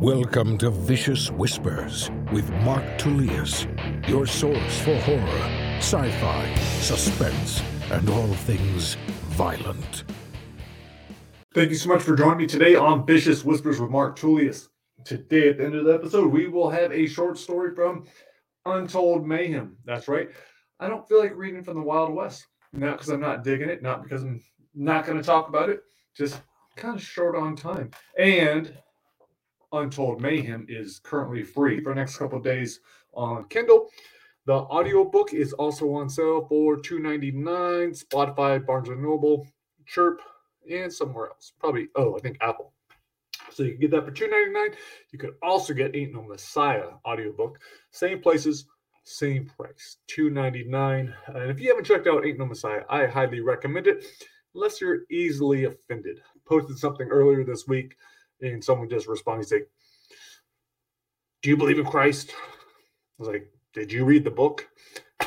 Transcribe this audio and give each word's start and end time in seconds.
Welcome 0.00 0.58
to 0.58 0.68
Vicious 0.68 1.30
Whispers 1.30 2.10
with 2.30 2.50
Mark 2.56 2.84
Tullius, 2.98 3.66
your 4.06 4.26
source 4.26 4.78
for 4.80 4.94
horror, 4.96 5.50
sci 5.78 6.10
fi, 6.20 6.54
suspense, 6.80 7.62
and 7.90 8.06
all 8.10 8.34
things 8.34 8.98
violent. 9.30 10.04
Thank 11.54 11.70
you 11.70 11.76
so 11.76 11.88
much 11.88 12.02
for 12.02 12.14
joining 12.14 12.36
me 12.36 12.46
today 12.46 12.74
on 12.74 13.06
Vicious 13.06 13.42
Whispers 13.42 13.80
with 13.80 13.88
Mark 13.88 14.16
Tullius. 14.16 14.68
Today, 15.06 15.48
at 15.48 15.56
the 15.56 15.64
end 15.64 15.74
of 15.74 15.86
the 15.86 15.94
episode, 15.94 16.30
we 16.30 16.46
will 16.46 16.68
have 16.68 16.92
a 16.92 17.06
short 17.06 17.38
story 17.38 17.74
from 17.74 18.04
Untold 18.66 19.26
Mayhem. 19.26 19.78
That's 19.86 20.08
right. 20.08 20.28
I 20.78 20.88
don't 20.88 21.08
feel 21.08 21.20
like 21.20 21.34
reading 21.34 21.64
from 21.64 21.76
the 21.76 21.82
Wild 21.82 22.12
West. 22.12 22.46
Not 22.74 22.98
because 22.98 23.08
I'm 23.08 23.20
not 23.20 23.44
digging 23.44 23.70
it, 23.70 23.82
not 23.82 24.02
because 24.02 24.22
I'm 24.22 24.42
not 24.74 25.06
going 25.06 25.16
to 25.16 25.24
talk 25.24 25.48
about 25.48 25.70
it, 25.70 25.80
just 26.14 26.38
kind 26.76 26.96
of 26.96 27.02
short 27.02 27.34
on 27.34 27.56
time. 27.56 27.92
And 28.18 28.76
Untold 29.72 30.20
Mayhem 30.20 30.66
is 30.68 31.00
currently 31.00 31.42
free 31.42 31.80
for 31.80 31.90
the 31.90 32.00
next 32.00 32.16
couple 32.16 32.38
days 32.40 32.80
on 33.14 33.44
Kindle. 33.48 33.88
The 34.46 34.52
audiobook 34.52 35.34
is 35.34 35.52
also 35.54 35.92
on 35.92 36.08
sale 36.08 36.46
for 36.48 36.76
$2.99, 36.76 38.04
Spotify, 38.04 38.64
Barnes 38.64 38.88
& 38.88 38.96
Noble, 38.96 39.46
Chirp, 39.86 40.20
and 40.70 40.92
somewhere 40.92 41.28
else. 41.28 41.52
Probably, 41.58 41.88
oh, 41.96 42.16
I 42.16 42.20
think 42.20 42.38
Apple. 42.40 42.72
So 43.50 43.64
you 43.64 43.72
can 43.72 43.80
get 43.80 43.90
that 43.92 44.04
for 44.04 44.12
$2.99. 44.12 44.74
You 45.12 45.18
could 45.18 45.34
also 45.42 45.74
get 45.74 45.96
Ain't 45.96 46.14
No 46.14 46.22
Messiah 46.22 46.90
audiobook. 47.04 47.58
Same 47.90 48.20
places, 48.20 48.66
same 49.04 49.46
price. 49.46 49.96
$2.99. 50.16 51.12
And 51.26 51.50
if 51.50 51.58
you 51.58 51.70
haven't 51.70 51.84
checked 51.84 52.06
out 52.06 52.24
Ain't 52.24 52.38
No 52.38 52.46
Messiah, 52.46 52.82
I 52.88 53.06
highly 53.06 53.40
recommend 53.40 53.88
it, 53.88 54.04
unless 54.54 54.80
you're 54.80 55.00
easily 55.10 55.64
offended. 55.64 56.20
Posted 56.46 56.78
something 56.78 57.08
earlier 57.08 57.44
this 57.44 57.66
week 57.66 57.96
and 58.40 58.62
someone 58.62 58.88
just 58.88 59.08
responded, 59.08 59.48
say, 59.48 59.62
Do 61.42 61.50
you 61.50 61.56
believe 61.56 61.78
in 61.78 61.86
Christ? 61.86 62.32
I 62.36 62.42
was 63.18 63.28
like, 63.28 63.50
Did 63.72 63.92
you 63.92 64.04
read 64.04 64.24
the 64.24 64.30
book? 64.30 64.68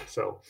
So 0.07 0.41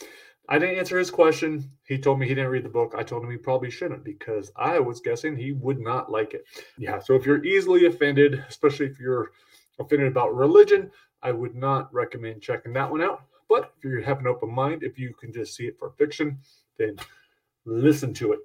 I 0.47 0.57
didn't 0.57 0.79
answer 0.79 0.97
his 0.97 1.11
question. 1.11 1.71
He 1.83 1.99
told 1.99 2.19
me 2.19 2.27
he 2.27 2.33
didn't 2.33 2.49
read 2.49 2.65
the 2.65 2.69
book. 2.69 2.95
I 2.97 3.03
told 3.03 3.23
him 3.23 3.29
he 3.29 3.37
probably 3.37 3.69
shouldn't 3.69 4.03
because 4.03 4.51
I 4.55 4.79
was 4.79 4.99
guessing 4.99 5.35
he 5.35 5.51
would 5.51 5.79
not 5.79 6.11
like 6.11 6.33
it. 6.33 6.43
Yeah, 6.77 6.97
so 6.99 7.13
if 7.13 7.23
you're 7.23 7.45
easily 7.45 7.85
offended, 7.85 8.43
especially 8.49 8.87
if 8.87 8.99
you're 8.99 9.31
offended 9.79 10.07
about 10.07 10.35
religion, 10.35 10.89
I 11.21 11.31
would 11.31 11.55
not 11.55 11.93
recommend 11.93 12.41
checking 12.41 12.73
that 12.73 12.89
one 12.89 13.01
out. 13.01 13.21
But 13.47 13.73
if 13.77 13.83
you 13.83 14.01
have 14.01 14.19
an 14.19 14.27
open 14.27 14.51
mind, 14.51 14.81
if 14.81 14.97
you 14.97 15.13
can 15.13 15.31
just 15.31 15.55
see 15.55 15.65
it 15.65 15.77
for 15.77 15.91
fiction, 15.91 16.39
then 16.79 16.97
listen 17.65 18.11
to 18.15 18.33
it. 18.33 18.39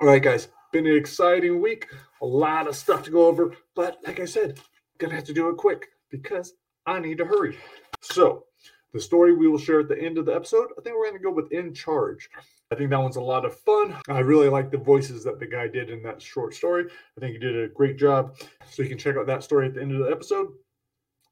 All 0.00 0.06
right, 0.06 0.22
guys, 0.22 0.48
been 0.72 0.86
an 0.86 0.96
exciting 0.96 1.60
week, 1.60 1.88
a 2.22 2.26
lot 2.26 2.66
of 2.66 2.76
stuff 2.76 3.02
to 3.04 3.10
go 3.10 3.26
over, 3.26 3.54
but 3.74 3.98
like 4.06 4.20
I 4.20 4.24
said, 4.24 4.60
gonna 4.98 5.14
have 5.14 5.24
to 5.24 5.34
do 5.34 5.48
it 5.48 5.56
quick 5.56 5.88
because 6.10 6.54
I 6.86 6.98
need 7.00 7.18
to 7.18 7.24
hurry. 7.24 7.56
So, 8.00 8.44
the 8.92 9.00
story 9.00 9.34
we 9.34 9.48
will 9.48 9.58
share 9.58 9.80
at 9.80 9.88
the 9.88 9.98
end 9.98 10.18
of 10.18 10.26
the 10.26 10.34
episode, 10.34 10.68
I 10.78 10.82
think 10.82 10.96
we're 10.96 11.06
gonna 11.06 11.22
go 11.22 11.30
with 11.30 11.52
In 11.52 11.74
Charge. 11.74 12.28
I 12.70 12.74
think 12.74 12.90
that 12.90 13.00
one's 13.00 13.16
a 13.16 13.20
lot 13.20 13.44
of 13.44 13.56
fun. 13.56 13.96
I 14.08 14.20
really 14.20 14.48
like 14.48 14.70
the 14.70 14.78
voices 14.78 15.24
that 15.24 15.38
the 15.38 15.46
guy 15.46 15.68
did 15.68 15.90
in 15.90 16.02
that 16.02 16.20
short 16.20 16.54
story. 16.54 16.84
I 17.16 17.20
think 17.20 17.32
he 17.32 17.38
did 17.38 17.56
a 17.56 17.68
great 17.68 17.96
job. 17.96 18.36
So 18.70 18.82
you 18.82 18.88
can 18.88 18.98
check 18.98 19.16
out 19.16 19.26
that 19.26 19.42
story 19.42 19.66
at 19.66 19.74
the 19.74 19.80
end 19.80 19.92
of 19.92 20.04
the 20.04 20.10
episode. 20.10 20.48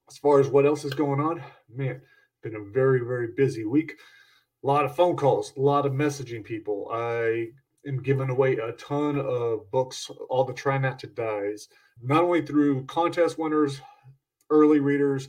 As 0.09 0.17
far 0.17 0.41
as 0.41 0.49
what 0.49 0.65
else 0.65 0.85
is 0.85 0.95
going 0.95 1.21
on, 1.21 1.43
man, 1.69 2.01
been 2.43 2.55
a 2.55 2.73
very, 2.73 3.01
very 3.01 3.29
busy 3.37 3.65
week. 3.65 3.97
A 4.65 4.67
lot 4.67 4.85
of 4.85 4.97
phone 4.97 5.17
calls, 5.17 5.53
a 5.57 5.61
lot 5.61 5.85
of 5.85 5.93
messaging 5.93 6.45
people. 6.45 6.89
I 6.93 7.49
am 7.87 8.03
giving 8.03 8.31
away 8.31 8.57
a 8.57 8.73
ton 8.73 9.19
of 9.19 9.71
books, 9.71 10.11
all 10.29 10.45
the 10.45 10.53
Try 10.53 10.79
Not 10.79 10.99
to 11.01 11.07
Dies, 11.07 11.69
not 12.03 12.23
only 12.23 12.43
through 12.43 12.85
contest 12.87 13.39
winners, 13.39 13.81
early 14.51 14.81
readers, 14.81 15.29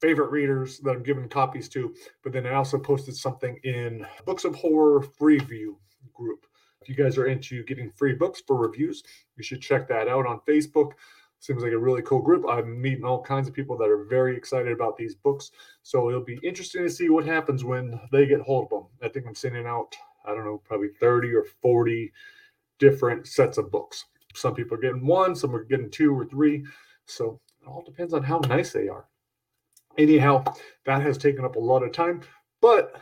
favorite 0.00 0.30
readers 0.30 0.78
that 0.80 0.90
I'm 0.90 1.02
giving 1.02 1.28
copies 1.28 1.68
to, 1.70 1.94
but 2.22 2.32
then 2.32 2.46
I 2.46 2.54
also 2.54 2.78
posted 2.78 3.16
something 3.16 3.58
in 3.64 4.06
Books 4.26 4.44
of 4.44 4.54
Horror 4.54 5.02
Free 5.02 5.38
View 5.38 5.78
group. 6.12 6.46
If 6.82 6.88
you 6.88 6.94
guys 6.94 7.16
are 7.16 7.26
into 7.26 7.64
getting 7.64 7.90
free 7.90 8.12
books 8.12 8.42
for 8.46 8.56
reviews, 8.56 9.02
you 9.36 9.42
should 9.42 9.62
check 9.62 9.88
that 9.88 10.06
out 10.06 10.26
on 10.26 10.40
Facebook. 10.46 10.92
Seems 11.40 11.62
like 11.62 11.72
a 11.72 11.78
really 11.78 12.02
cool 12.02 12.20
group. 12.20 12.44
I'm 12.48 12.80
meeting 12.80 13.04
all 13.04 13.22
kinds 13.22 13.48
of 13.48 13.54
people 13.54 13.76
that 13.78 13.88
are 13.88 14.04
very 14.04 14.36
excited 14.36 14.72
about 14.72 14.96
these 14.96 15.14
books. 15.14 15.50
So 15.82 16.08
it'll 16.08 16.24
be 16.24 16.38
interesting 16.42 16.82
to 16.82 16.90
see 16.90 17.08
what 17.08 17.26
happens 17.26 17.64
when 17.64 17.98
they 18.12 18.26
get 18.26 18.40
hold 18.40 18.64
of 18.64 18.70
them. 18.70 18.86
I 19.02 19.08
think 19.08 19.26
I'm 19.26 19.34
sending 19.34 19.66
out 19.66 19.96
I 20.24 20.34
don't 20.34 20.44
know, 20.44 20.60
probably 20.64 20.88
30 21.00 21.34
or 21.34 21.44
40 21.62 22.12
different 22.78 23.26
sets 23.26 23.58
of 23.58 23.70
books. 23.70 24.04
Some 24.34 24.54
people 24.54 24.76
are 24.76 24.80
getting 24.80 25.06
one, 25.06 25.34
some 25.34 25.54
are 25.54 25.64
getting 25.64 25.90
two 25.90 26.12
or 26.12 26.24
three. 26.24 26.64
So 27.06 27.40
it 27.62 27.68
all 27.68 27.82
depends 27.82 28.12
on 28.12 28.22
how 28.22 28.38
nice 28.38 28.72
they 28.72 28.88
are. 28.88 29.06
Anyhow, 29.96 30.44
that 30.86 31.02
has 31.02 31.18
taken 31.18 31.44
up 31.44 31.56
a 31.56 31.60
lot 31.60 31.82
of 31.82 31.92
time, 31.92 32.22
but 32.60 33.00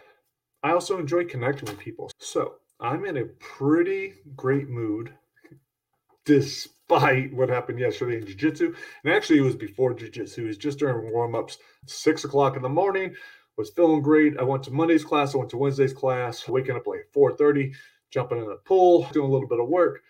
I 0.62 0.72
also 0.72 0.98
enjoy 0.98 1.24
connecting 1.24 1.68
with 1.68 1.78
people. 1.78 2.10
So 2.18 2.56
I'm 2.80 3.04
in 3.06 3.16
a 3.16 3.24
pretty 3.24 4.14
great 4.36 4.68
mood 4.68 5.14
despite 6.26 7.32
what 7.32 7.48
happened 7.48 7.78
yesterday 7.78 8.18
in 8.18 8.26
jiu-jitsu 8.26 8.74
and 9.04 9.14
actually 9.14 9.38
it 9.38 9.42
was 9.42 9.56
before 9.56 9.94
jiu-jitsu 9.94 10.44
it 10.44 10.46
was 10.48 10.58
just 10.58 10.78
during 10.78 11.10
warm-ups 11.10 11.56
six 11.86 12.24
o'clock 12.24 12.54
in 12.54 12.62
the 12.62 12.68
morning 12.68 13.14
was 13.56 13.70
feeling 13.70 14.02
great. 14.02 14.38
I 14.38 14.42
went 14.42 14.62
to 14.64 14.70
Monday's 14.70 15.04
class, 15.04 15.34
I 15.34 15.38
went 15.38 15.50
to 15.50 15.56
Wednesday's 15.56 15.92
class, 15.92 16.48
waking 16.48 16.76
up 16.76 16.86
like 16.86 17.08
4:30, 17.14 17.72
jumping 18.10 18.38
in 18.38 18.48
the 18.48 18.56
pool, 18.56 19.06
doing 19.12 19.28
a 19.28 19.32
little 19.32 19.48
bit 19.48 19.60
of 19.60 19.68
work, 19.68 20.02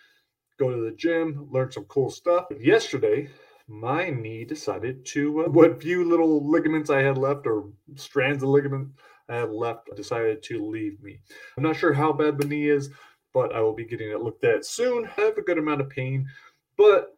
go 0.59 0.71
to 0.71 0.85
the 0.85 0.97
gym, 0.97 1.49
learn 1.51 1.71
some 1.71 1.85
cool 1.85 2.11
stuff. 2.11 2.47
Yesterday, 2.59 3.29
my 3.69 4.11
knee 4.11 4.45
decided 4.45 5.05
to 5.07 5.45
uh, 5.45 5.49
what 5.49 5.83
few 5.83 6.09
little 6.09 6.49
ligaments 6.49 6.91
I 6.91 7.01
had 7.01 7.19
left 7.19 7.47
or 7.47 7.71
strands 7.97 8.43
of 8.43 8.49
ligament 8.49 8.89
I 9.29 9.37
had 9.37 9.51
left 9.51 9.89
decided 9.97 10.43
to 10.45 10.67
leave 10.67 11.03
me. 11.03 11.21
I'm 11.57 11.63
not 11.63 11.77
sure 11.77 11.93
how 11.93 12.13
bad 12.13 12.39
the 12.39 12.47
knee 12.47 12.69
is, 12.69 12.91
but 13.33 13.55
I 13.55 13.61
will 13.61 13.75
be 13.75 13.85
getting 13.85 14.11
it 14.11 14.21
looked 14.21 14.45
at 14.45 14.65
soon. 14.65 15.09
I 15.17 15.21
have 15.23 15.39
a 15.39 15.43
good 15.43 15.59
amount 15.59 15.81
of 15.81 15.89
pain, 15.89 16.29
but 16.77 17.17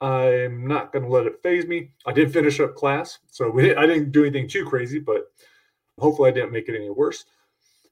I'm 0.00 0.66
not 0.66 0.92
going 0.92 1.04
to 1.04 1.10
let 1.10 1.26
it 1.26 1.42
phase 1.42 1.66
me. 1.66 1.92
I 2.04 2.12
did 2.12 2.32
finish 2.32 2.60
up 2.60 2.74
class, 2.74 3.18
so 3.30 3.58
I 3.58 3.86
didn't 3.86 4.12
do 4.12 4.24
anything 4.24 4.48
too 4.48 4.66
crazy, 4.66 4.98
but 4.98 5.24
Hopefully, 5.98 6.30
I 6.30 6.34
didn't 6.34 6.52
make 6.52 6.68
it 6.68 6.76
any 6.76 6.90
worse. 6.90 7.24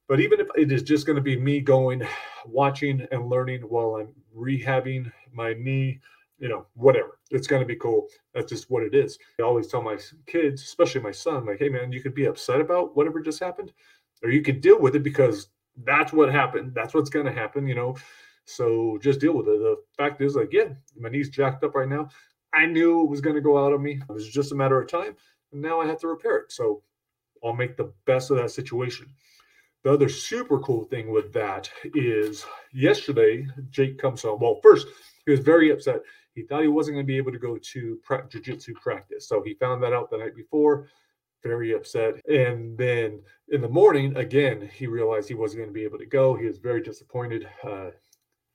But 0.09 0.21
even 0.21 0.39
if 0.39 0.49
it 0.55 0.71
is 0.71 0.83
just 0.83 1.07
going 1.07 1.17
to 1.17 1.23
be 1.23 1.37
me 1.37 1.61
going, 1.61 2.03
watching 2.47 3.07
and 3.11 3.31
learning 3.31 3.63
while 3.63 3.97
I'm 3.97 4.09
rehabbing 4.37 5.11
my 5.33 5.55
knee, 5.55 6.01
you 6.39 6.49
know, 6.49 6.67
whatever, 6.75 7.19
it's 7.31 7.47
going 7.47 7.63
to 7.63 7.67
be 7.67 7.77
cool. 7.77 8.09
That's 8.35 8.51
just 8.51 8.71
what 8.71 8.83
it 8.83 8.95
is. 8.95 9.19
I 9.41 9.45
always 9.45 9.69
tell 9.69 9.81
my 9.81 9.97
kids, 10.27 10.63
especially 10.63 11.01
my 11.01 11.11
son, 11.11 11.47
like, 11.47 11.59
hey, 11.59 11.71
man, 11.71 11.93
you 11.93 12.03
could 12.03 12.15
be 12.15 12.27
upset 12.27 12.61
about 12.61 12.95
whatever 12.95 13.21
just 13.21 13.41
happened, 13.41 13.73
or 14.23 14.31
you 14.31 14.43
could 14.43 14.61
deal 14.61 14.79
with 14.79 14.95
it 14.95 15.03
because 15.03 15.49
that's 15.85 16.13
what 16.13 16.31
happened. 16.31 16.75
That's 16.75 16.93
what's 16.93 17.11
going 17.11 17.27
to 17.27 17.33
happen, 17.33 17.67
you 17.67 17.75
know. 17.75 17.97
So 18.45 18.99
just 19.01 19.21
deal 19.21 19.33
with 19.33 19.49
it. 19.49 19.59
The 19.59 19.77
fact 19.97 20.21
is, 20.21 20.37
like, 20.37 20.53
yeah, 20.53 20.69
my 20.99 21.09
knee's 21.09 21.31
jacked 21.31 21.65
up 21.65 21.75
right 21.75 21.89
now. 21.89 22.11
I 22.53 22.67
knew 22.67 23.01
it 23.01 23.09
was 23.09 23.23
going 23.23 23.37
to 23.37 23.43
go 23.43 23.57
out 23.57 23.73
on 23.73 23.83
me. 23.83 24.03
It 24.07 24.13
was 24.13 24.29
just 24.29 24.53
a 24.53 24.55
matter 24.55 24.81
of 24.81 24.87
time. 24.89 25.17
And 25.53 25.63
now 25.63 25.81
I 25.81 25.87
have 25.87 25.99
to 26.01 26.09
repair 26.09 26.37
it. 26.37 26.53
So 26.53 26.83
I'll 27.45 27.53
make 27.53 27.77
the 27.77 27.93
best 28.07 28.31
of 28.31 28.39
that 28.39 28.51
situation. 28.51 29.09
The 29.83 29.93
other 29.93 30.09
super 30.09 30.59
cool 30.61 30.85
thing 30.85 31.11
with 31.11 31.33
that 31.35 31.71
is 31.95 32.47
yesterday, 32.73 33.47
Jake 33.71 33.99
comes 33.99 34.23
home. 34.23 34.41
Well, 34.41 34.59
first, 34.63 34.87
he 35.27 35.31
was 35.31 35.41
very 35.41 35.71
upset. 35.71 36.01
He 36.35 36.43
thought 36.43 36.63
he 36.63 36.69
wasn't 36.69 36.95
going 36.95 37.07
to 37.07 37.13
be 37.13 37.19
able 37.19 37.33
to 37.33 37.39
go 37.39 37.59
to 37.59 38.01
pra- 38.03 38.27
jiu-jitsu 38.29 38.75
practice. 38.75 39.29
So 39.29 39.43
he 39.43 39.55
found 39.55 39.83
that 39.83 39.93
out 39.93 40.11
the 40.11 40.17
night 40.17 40.35
before, 40.35 40.89
very 41.43 41.75
upset. 41.75 42.15
And 42.27 42.79
then 42.79 43.21
in 43.51 43.61
the 43.61 43.69
morning, 43.69 44.17
again, 44.17 44.71
he 44.75 44.87
realized 44.87 45.29
he 45.29 45.35
wasn't 45.35 45.61
going 45.61 45.69
to 45.69 45.75
be 45.75 45.85
able 45.85 45.99
to 45.99 46.07
go. 46.07 46.35
He 46.35 46.47
was 46.47 46.59
very 46.59 46.83
disappointed. 46.83 47.47
Uh, 47.63 47.91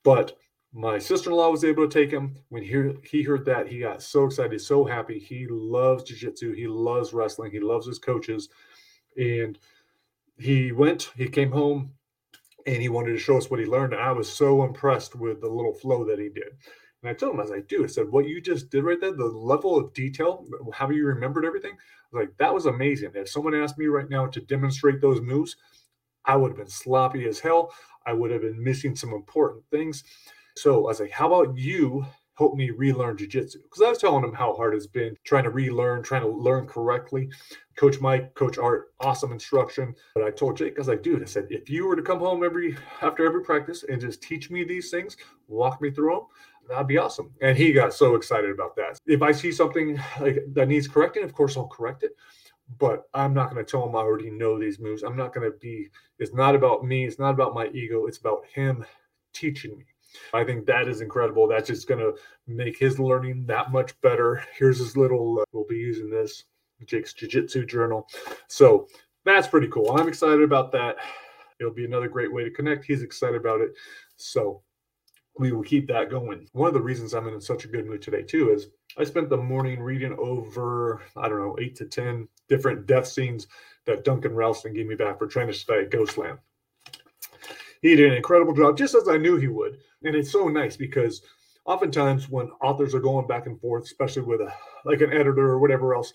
but 0.04 0.36
my 0.74 0.98
sister-in-law 0.98 1.52
was 1.52 1.64
able 1.64 1.88
to 1.88 1.94
take 1.94 2.12
him. 2.12 2.36
When 2.50 2.64
he, 2.64 2.94
he 3.08 3.24
heard 3.24 3.46
that, 3.46 3.68
he 3.68 3.80
got 3.80 4.02
so 4.02 4.26
excited, 4.26 4.59
so 4.62 4.84
happy. 4.84 5.20
He 5.20 5.46
loves 5.47 6.03
jiu-jitsu. 6.03 6.53
He 6.53 6.68
loves 6.68 7.14
wrestling. 7.14 7.52
He 7.52 7.59
loves 7.59 7.85
his 7.85 8.00
coaches. 8.00 8.50
And 9.17 9.58
he 10.38 10.72
went, 10.72 11.11
he 11.16 11.28
came 11.28 11.52
home, 11.52 11.94
and 12.66 12.82
he 12.82 12.90
wanted 12.90 13.14
to 13.14 13.20
show 13.20 13.38
us 13.38 13.50
what 13.50 13.59
he 13.59 13.66
learned. 13.66 13.94
And 13.94 14.02
I 14.02 14.11
was 14.11 14.32
so 14.32 14.64
impressed 14.64 15.16
with 15.16 15.41
the 15.41 15.50
little 15.50 15.73
flow 15.73 16.06
that 16.06 16.20
he 16.20 16.29
did. 16.29 16.50
And 17.02 17.09
I 17.09 17.14
told 17.14 17.34
him, 17.34 17.40
as 17.40 17.52
I 17.52 17.61
do 17.61 17.84
I 17.84 17.88
said, 17.88 18.09
what 18.09 18.28
you 18.28 18.41
just 18.41 18.70
did 18.70 18.84
right 18.84 19.00
there, 19.00 19.14
the 19.14 19.26
level 19.26 19.78
of 19.78 19.94
detail, 19.94 20.46
how 20.73 20.90
you 20.90 21.06
remembered 21.06 21.46
everything, 21.46 21.72
I 21.72 22.17
was 22.17 22.26
like, 22.26 22.38
that 22.38 22.53
was 22.53 22.66
amazing. 22.66 23.11
If 23.16 23.29
someone 23.29 23.56
asked 23.56 23.78
me 23.78 23.85
right 23.85 24.09
now 24.09 24.28
to 24.28 24.41
demonstrate 24.41 25.02
those 25.02 25.22
moves, 25.22 25.56
I 26.26 26.35
would 26.35 26.52
have 26.52 26.58
been 26.58 26.67
sloppy 26.67 27.28
as 27.28 27.40
hell. 27.40 27.73
I 28.06 28.14
would 28.14 28.32
have 28.32 28.41
been 28.41 28.61
missing 28.64 28.96
some 28.96 29.14
important 29.14 29.64
things. 29.72 30.03
So 30.56 30.85
I 30.85 30.88
was 30.90 31.00
like, 31.00 31.11
how 31.11 31.34
about 31.34 31.58
you 31.58 32.06
help 32.40 32.56
me 32.56 32.70
relearn 32.70 33.18
jujitsu. 33.18 33.58
Because 33.64 33.82
I 33.82 33.90
was 33.90 33.97
telling 33.97 34.24
him 34.24 34.34
how 34.34 34.56
hard 34.56 34.74
it's 34.74 34.88
been 34.88 35.16
trying 35.26 35.44
to 35.44 35.50
relearn, 35.50 36.02
trying 36.02 36.22
to 36.22 36.30
learn 36.30 36.66
correctly. 36.66 37.30
Coach 37.76 38.00
Mike, 38.00 38.34
Coach 38.34 38.58
Art, 38.58 38.94
awesome 39.02 39.34
instruction. 39.34 39.94
But 40.16 40.24
I 40.24 40.32
told 40.32 40.56
Jake, 40.56 40.76
I 40.78 40.80
was 40.80 40.88
like, 40.88 41.03
dude, 41.03 41.22
I 41.22 41.26
said, 41.26 41.47
if 41.50 41.70
you 41.70 41.86
were 41.86 41.97
to 41.97 42.02
come 42.02 42.20
home 42.20 42.44
every 42.44 42.78
after 43.02 43.26
every 43.26 43.44
practice 43.44 43.84
and 43.84 44.00
just 44.00 44.24
teach 44.24 44.50
me 44.50 44.64
these 44.64 44.90
things, 44.90 45.18
walk 45.50 45.82
me 45.82 45.91
through 45.91 46.12
them, 46.12 46.22
that'd 46.70 46.88
be 46.88 46.97
awesome. 46.97 47.30
And 47.41 47.58
he 47.58 47.74
got 47.74 47.94
so 47.94 48.16
excited 48.16 48.52
about 48.52 48.74
that. 48.78 48.97
If 49.06 49.22
I 49.22 49.34
see 49.34 49.52
something 49.52 50.00
like 50.22 50.40
that 50.53 50.70
needs 50.70 50.88
correcting, 50.88 51.24
of 51.24 51.34
course 51.34 51.58
I'll 51.58 51.68
correct 51.68 52.03
it. 52.03 52.12
But 52.78 53.03
I'm 53.14 53.34
not 53.34 53.52
going 53.52 53.66
to 53.66 53.70
tell 53.70 53.85
him 53.85 53.96
I 53.96 54.00
already 54.00 54.30
know 54.30 54.58
these 54.58 54.80
moves. 54.80 55.03
I'm 55.03 55.18
not 55.18 55.34
going 55.34 55.52
to 55.52 55.58
be. 55.58 55.90
It's 56.20 56.34
not 56.34 56.56
about 56.56 56.85
me. 56.85 57.06
It's 57.06 57.20
not 57.20 57.32
about 57.32 57.53
my 57.53 57.68
ego. 57.74 58.06
It's 58.06 58.20
about 58.20 58.46
him 58.53 58.85
teaching 59.34 59.78
me. 59.78 59.85
I 60.34 60.44
think 60.44 60.66
that 60.66 60.88
is 60.88 61.02
incredible. 61.02 61.47
That's 61.47 61.67
just 61.67 61.88
going 61.88 62.00
to 62.00 62.14
make 62.47 62.78
his 62.78 63.00
learning 63.00 63.46
that 63.47 63.72
much 63.72 64.00
better. 64.02 64.44
Here's 64.58 64.79
his 64.79 64.97
little. 64.97 65.40
Uh, 65.40 65.46
we'll 65.52 65.66
be 65.66 65.76
using 65.76 66.09
this 66.09 66.46
Jake's 66.85 67.14
Jiu 67.14 67.28
Jitsu 67.28 67.66
journal. 67.66 68.08
So 68.47 68.88
that's 69.26 69.47
pretty 69.47 69.67
cool. 69.67 69.91
I'm 69.91 70.08
excited 70.08 70.41
about 70.41 70.72
that. 70.72 70.97
It'll 71.59 71.73
be 71.73 71.85
another 71.85 72.08
great 72.08 72.32
way 72.32 72.44
to 72.44 72.52
connect. 72.52 72.85
He's 72.85 73.03
excited 73.03 73.35
about 73.35 73.61
it. 73.61 73.72
So 74.16 74.61
we 75.38 75.52
will 75.52 75.64
keep 75.64 75.88
that 75.88 76.09
going. 76.09 76.47
One 76.53 76.67
of 76.67 76.73
the 76.73 76.82
reasons 76.82 77.14
I'm 77.14 77.28
in 77.28 77.40
such 77.40 77.66
a 77.66 77.70
good 77.70 77.85
mood 77.85 78.02
today, 78.02 78.23
too, 78.23 78.52
is 78.52 78.67
I 78.97 79.03
spent 79.03 79.29
the 79.29 79.38
morning 79.38 79.79
reading 79.79 80.16
over, 80.20 81.02
I 81.16 81.29
don't 81.29 81.40
know, 81.40 81.58
eight 81.59 81.76
to 81.78 81.85
10 81.85 82.28
different 82.47 82.85
death 82.85 83.08
scenes 83.08 83.47
that 83.85 84.03
Duncan 84.03 84.35
Ralston 84.35 84.73
gave 84.73 84.88
me 84.88 84.96
back 84.96 85.17
for 85.17 85.28
Try 85.28 85.46
Not 85.46 85.53
to 85.53 85.66
Die 85.66 85.84
Ghostland. 85.85 86.40
He 87.81 87.96
did 87.96 88.11
an 88.11 88.17
incredible 88.17 88.53
job, 88.53 88.78
just 88.78 88.96
as 88.96 89.08
I 89.08 89.17
knew 89.17 89.37
he 89.37 89.47
would. 89.47 89.78
And 90.03 90.16
it's 90.16 90.31
so 90.31 90.47
nice 90.47 90.76
because 90.76 91.22
oftentimes 91.66 92.29
when 92.29 92.49
authors 92.61 92.93
are 92.93 92.99
going 92.99 93.28
back 93.28 93.46
and 93.46 93.59
forth, 93.59 93.84
especially 93.84 94.23
with 94.23 94.41
a 94.41 94.52
like 94.85 95.02
an 95.02 95.14
editor 95.14 95.49
or 95.49 95.59
whatever 95.59 95.96
else, 95.96 96.14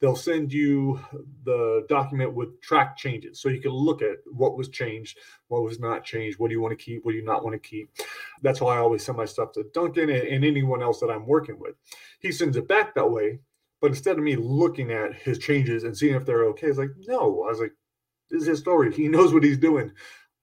they'll 0.00 0.16
send 0.16 0.52
you 0.52 0.98
the 1.44 1.84
document 1.88 2.34
with 2.34 2.60
track 2.60 2.96
changes. 2.96 3.40
So 3.40 3.48
you 3.48 3.60
can 3.60 3.72
look 3.72 4.02
at 4.02 4.16
what 4.26 4.56
was 4.56 4.68
changed 4.68 5.18
what 5.48 5.62
was 5.62 5.78
not 5.78 6.04
changed 6.04 6.38
what 6.38 6.48
do 6.48 6.54
you 6.54 6.60
want 6.60 6.76
to 6.76 6.84
keep 6.84 7.04
what 7.04 7.12
do 7.12 7.18
you 7.18 7.24
not 7.24 7.44
want 7.44 7.60
to 7.60 7.68
keep. 7.68 7.90
That's 8.42 8.60
why 8.60 8.76
i 8.76 8.78
always 8.78 9.04
send 9.04 9.18
my 9.18 9.24
stuff 9.24 9.52
to 9.52 9.64
duncan 9.74 10.10
and, 10.10 10.26
and 10.26 10.44
anyone 10.44 10.82
else 10.82 11.00
that 11.00 11.10
i'm 11.10 11.26
working 11.26 11.58
with. 11.58 11.74
He 12.20 12.32
sends 12.32 12.56
it 12.56 12.68
back 12.68 12.94
that 12.94 13.10
way 13.10 13.40
but 13.80 13.88
instead 13.88 14.18
of 14.18 14.24
me 14.24 14.36
looking 14.36 14.90
at 14.90 15.14
his 15.14 15.38
changes 15.38 15.84
and 15.84 15.96
seeing 15.96 16.14
if 16.14 16.24
they're 16.24 16.44
okay 16.46 16.68
it's 16.68 16.78
like 16.78 16.90
no. 17.06 17.42
I 17.44 17.48
was 17.48 17.60
like 17.60 17.72
this 18.30 18.42
is 18.42 18.48
his 18.48 18.60
story. 18.60 18.92
He 18.94 19.08
knows 19.08 19.34
what 19.34 19.44
he's 19.44 19.58
doing 19.58 19.92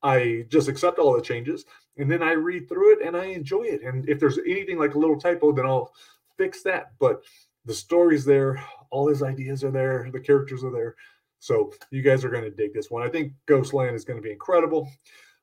i 0.04 0.46
just 0.50 0.68
accept 0.68 1.00
all 1.00 1.14
the 1.16 1.22
changes 1.22 1.66
and 1.98 2.10
then 2.10 2.22
i 2.22 2.32
read 2.32 2.68
through 2.68 2.94
it 2.94 3.06
and 3.06 3.16
i 3.16 3.26
enjoy 3.26 3.64
it 3.64 3.82
and 3.84 4.08
if 4.10 4.20
there's 4.20 4.40
anything 4.40 4.78
like 4.78 4.96
a 4.96 5.00
little 5.00 5.20
typo 5.20 5.52
then 5.52 5.66
i'll 5.66 5.92
fix 6.38 6.62
that 6.64 6.92
but 7.00 7.24
the 7.66 7.74
story's 7.74 8.26
there 8.26 8.64
all 8.92 9.08
his 9.08 9.24
ideas 9.24 9.64
are 9.64 9.72
there 9.72 10.10
the 10.12 10.20
characters 10.20 10.64
are 10.64 10.72
there 10.72 10.96
so 11.40 11.72
you 11.92 12.02
guys 12.02 12.26
are 12.26 12.30
going 12.30 12.44
to 12.44 12.52
dig 12.52 12.74
this 12.74 12.90
one. 12.90 13.04
I 13.04 13.10
think 13.10 13.34
ghostland 13.46 13.96
is 13.96 14.06
going 14.06 14.18
to 14.18 14.24
be 14.24 14.32
incredible. 14.32 14.90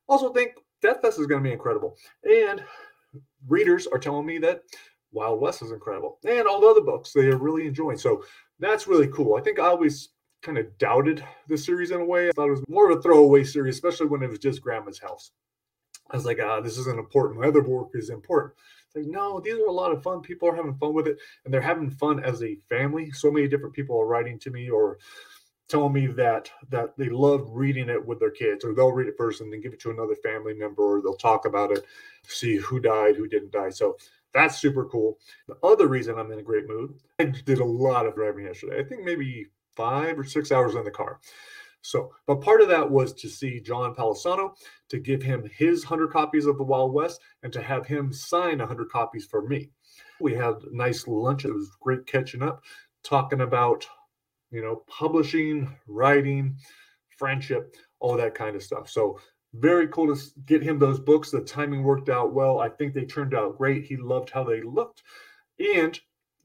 Also 0.08 0.32
think 0.32 0.52
death 0.82 1.00
fest 1.00 1.18
is 1.18 1.26
going 1.26 1.42
to 1.42 1.48
be 1.48 1.52
incredible 1.52 1.96
and 2.24 2.62
readers 3.48 3.86
are 3.86 3.98
telling 3.98 4.26
me 4.26 4.38
that 4.38 4.62
wild 5.12 5.40
west 5.40 5.62
is 5.62 5.70
incredible 5.70 6.18
and 6.28 6.46
all 6.46 6.60
the 6.60 6.66
other 6.66 6.80
books 6.80 7.12
they 7.12 7.26
are 7.26 7.38
really 7.38 7.66
enjoying 7.66 7.96
so 7.96 8.22
that's 8.58 8.86
really 8.86 9.08
cool. 9.08 9.36
I 9.36 9.40
think 9.40 9.58
i 9.58 9.66
always 9.66 10.10
kind 10.44 10.58
of 10.58 10.78
doubted 10.78 11.24
the 11.48 11.56
series 11.56 11.90
in 11.90 12.00
a 12.00 12.04
way 12.04 12.28
i 12.28 12.32
thought 12.32 12.48
it 12.48 12.52
was 12.52 12.68
more 12.68 12.90
of 12.90 12.98
a 12.98 13.02
throwaway 13.02 13.42
series 13.42 13.74
especially 13.74 14.06
when 14.06 14.22
it 14.22 14.30
was 14.30 14.38
just 14.38 14.62
grandma's 14.62 14.98
house 14.98 15.32
i 16.10 16.16
was 16.16 16.24
like 16.24 16.38
ah 16.40 16.60
this 16.60 16.78
isn't 16.78 16.98
important 16.98 17.40
my 17.40 17.48
other 17.48 17.62
work 17.62 17.88
is 17.94 18.10
important 18.10 18.52
It's 18.86 18.96
like, 18.96 19.06
no, 19.06 19.40
these 19.40 19.54
are 19.54 19.66
a 19.66 19.72
lot 19.72 19.90
of 19.90 20.02
fun. 20.02 20.20
People 20.20 20.48
are 20.48 20.54
having 20.54 20.74
fun 20.76 20.94
with 20.94 21.08
it, 21.08 21.18
and 21.44 21.52
they're 21.52 21.60
having 21.60 21.90
fun 21.90 22.22
as 22.22 22.42
a 22.42 22.58
family. 22.68 23.10
So 23.10 23.30
many 23.30 23.48
different 23.48 23.74
people 23.74 23.98
are 24.00 24.06
writing 24.06 24.38
to 24.40 24.50
me 24.50 24.70
or 24.70 24.98
telling 25.66 25.92
me 25.92 26.06
that 26.08 26.50
that 26.70 26.96
they 26.96 27.08
love 27.08 27.48
reading 27.50 27.88
it 27.88 28.04
with 28.06 28.20
their 28.20 28.30
kids, 28.30 28.64
or 28.64 28.74
they'll 28.74 28.92
read 28.92 29.08
it 29.08 29.16
first 29.16 29.40
and 29.40 29.52
then 29.52 29.60
give 29.62 29.72
it 29.72 29.80
to 29.80 29.90
another 29.90 30.14
family 30.16 30.54
member, 30.54 30.82
or 30.82 31.02
they'll 31.02 31.16
talk 31.16 31.46
about 31.46 31.72
it, 31.72 31.84
see 32.28 32.56
who 32.56 32.78
died, 32.80 33.16
who 33.16 33.26
didn't 33.26 33.52
die. 33.52 33.70
So 33.70 33.96
that's 34.32 34.58
super 34.58 34.84
cool. 34.84 35.18
The 35.48 35.56
other 35.62 35.88
reason 35.88 36.18
I'm 36.18 36.30
in 36.32 36.38
a 36.38 36.42
great 36.50 36.68
mood, 36.68 36.94
I 37.18 37.24
did 37.24 37.58
a 37.60 37.64
lot 37.64 38.06
of 38.06 38.14
driving 38.14 38.44
yesterday. 38.46 38.78
I 38.78 38.84
think 38.84 39.02
maybe 39.04 39.48
five 39.76 40.18
or 40.18 40.24
six 40.24 40.52
hours 40.52 40.74
in 40.74 40.84
the 40.84 40.90
car. 40.90 41.20
So, 41.84 42.12
but 42.26 42.40
part 42.40 42.62
of 42.62 42.68
that 42.68 42.90
was 42.90 43.12
to 43.14 43.28
see 43.28 43.60
John 43.60 43.94
Palisano, 43.94 44.54
to 44.88 44.98
give 44.98 45.22
him 45.22 45.48
his 45.54 45.84
100 45.84 46.10
copies 46.10 46.46
of 46.46 46.56
The 46.56 46.64
Wild 46.64 46.94
West, 46.94 47.20
and 47.42 47.52
to 47.52 47.62
have 47.62 47.86
him 47.86 48.10
sign 48.10 48.58
100 48.58 48.88
copies 48.88 49.26
for 49.26 49.46
me. 49.46 49.70
We 50.18 50.32
had 50.32 50.54
a 50.54 50.74
nice 50.76 51.06
lunch. 51.06 51.44
It 51.44 51.52
was 51.52 51.76
great 51.80 52.06
catching 52.06 52.42
up, 52.42 52.64
talking 53.02 53.42
about, 53.42 53.86
you 54.50 54.62
know, 54.62 54.82
publishing, 54.88 55.76
writing, 55.86 56.56
friendship, 57.18 57.76
all 58.00 58.16
that 58.16 58.34
kind 58.34 58.56
of 58.56 58.62
stuff. 58.62 58.88
So, 58.88 59.20
very 59.52 59.86
cool 59.88 60.14
to 60.14 60.20
get 60.46 60.62
him 60.62 60.78
those 60.78 60.98
books. 60.98 61.30
The 61.30 61.42
timing 61.42 61.84
worked 61.84 62.08
out 62.08 62.32
well. 62.32 62.60
I 62.60 62.70
think 62.70 62.94
they 62.94 63.04
turned 63.04 63.34
out 63.34 63.58
great. 63.58 63.84
He 63.84 63.96
loved 63.96 64.30
how 64.30 64.42
they 64.42 64.62
looked. 64.62 65.02
And 65.58 66.00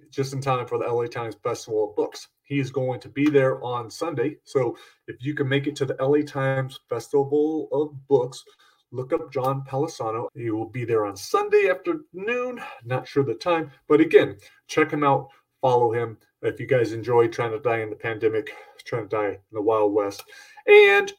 just 0.09 0.33
in 0.33 0.41
time 0.41 0.65
for 0.65 0.77
the 0.77 0.85
LA 0.85 1.05
Times 1.05 1.35
Festival 1.43 1.89
of 1.89 1.95
Books. 1.95 2.27
He 2.43 2.59
is 2.59 2.71
going 2.71 2.99
to 3.01 3.09
be 3.09 3.29
there 3.29 3.63
on 3.63 3.91
Sunday. 3.91 4.37
So 4.43 4.75
if 5.07 5.23
you 5.23 5.33
can 5.33 5.47
make 5.47 5.67
it 5.67 5.75
to 5.77 5.85
the 5.85 5.95
LA 5.99 6.21
Times 6.25 6.79
Festival 6.89 7.67
of 7.71 8.07
Books, 8.07 8.43
look 8.91 9.13
up 9.13 9.31
John 9.31 9.63
Palisano. 9.67 10.27
He 10.35 10.49
will 10.49 10.69
be 10.69 10.85
there 10.85 11.05
on 11.05 11.15
Sunday 11.15 11.69
afternoon. 11.69 12.61
Not 12.85 13.07
sure 13.07 13.23
the 13.23 13.35
time, 13.35 13.71
but 13.87 13.99
again, 13.99 14.37
check 14.67 14.91
him 14.91 15.03
out, 15.03 15.29
follow 15.61 15.93
him. 15.93 16.17
If 16.41 16.59
you 16.59 16.67
guys 16.67 16.93
enjoy 16.93 17.27
Try 17.27 17.49
Not 17.49 17.63
to 17.63 17.69
Die 17.69 17.81
in 17.81 17.89
the 17.89 17.95
pandemic, 17.95 18.51
Try 18.85 19.01
Not 19.01 19.09
to 19.09 19.15
Die 19.15 19.29
in 19.29 19.37
the 19.51 19.61
Wild 19.61 19.93
West, 19.93 20.23
and 20.65 21.11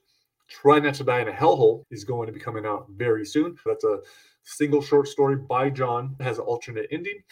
Try 0.49 0.81
Not 0.81 0.95
to 0.95 1.05
Die 1.05 1.21
in 1.21 1.29
a 1.29 1.33
Hellhole 1.33 1.85
is 1.91 2.05
going 2.05 2.27
to 2.27 2.33
be 2.33 2.41
coming 2.41 2.67
out 2.67 2.87
very 2.97 3.25
soon. 3.25 3.57
That's 3.65 3.85
a 3.85 3.99
single 4.43 4.83
short 4.83 5.07
story 5.07 5.37
by 5.37 5.71
John, 5.71 6.17
it 6.19 6.25
has 6.25 6.39
an 6.39 6.45
alternate 6.45 6.89
ending 6.91 7.23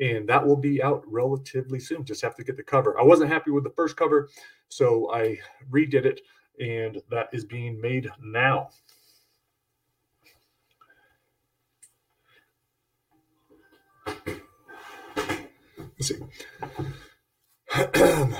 and 0.00 0.28
that 0.28 0.46
will 0.46 0.56
be 0.56 0.82
out 0.82 1.02
relatively 1.06 1.80
soon. 1.80 2.04
Just 2.04 2.22
have 2.22 2.34
to 2.36 2.44
get 2.44 2.56
the 2.56 2.62
cover. 2.62 2.98
I 2.98 3.02
wasn't 3.02 3.30
happy 3.30 3.50
with 3.50 3.64
the 3.64 3.70
first 3.70 3.96
cover, 3.96 4.28
so 4.68 5.10
I 5.12 5.38
redid 5.70 6.04
it, 6.04 6.20
and 6.60 7.00
that 7.10 7.28
is 7.32 7.44
being 7.44 7.80
made 7.80 8.08
now. 8.22 8.70
Let's 15.98 16.08
see. 16.08 16.16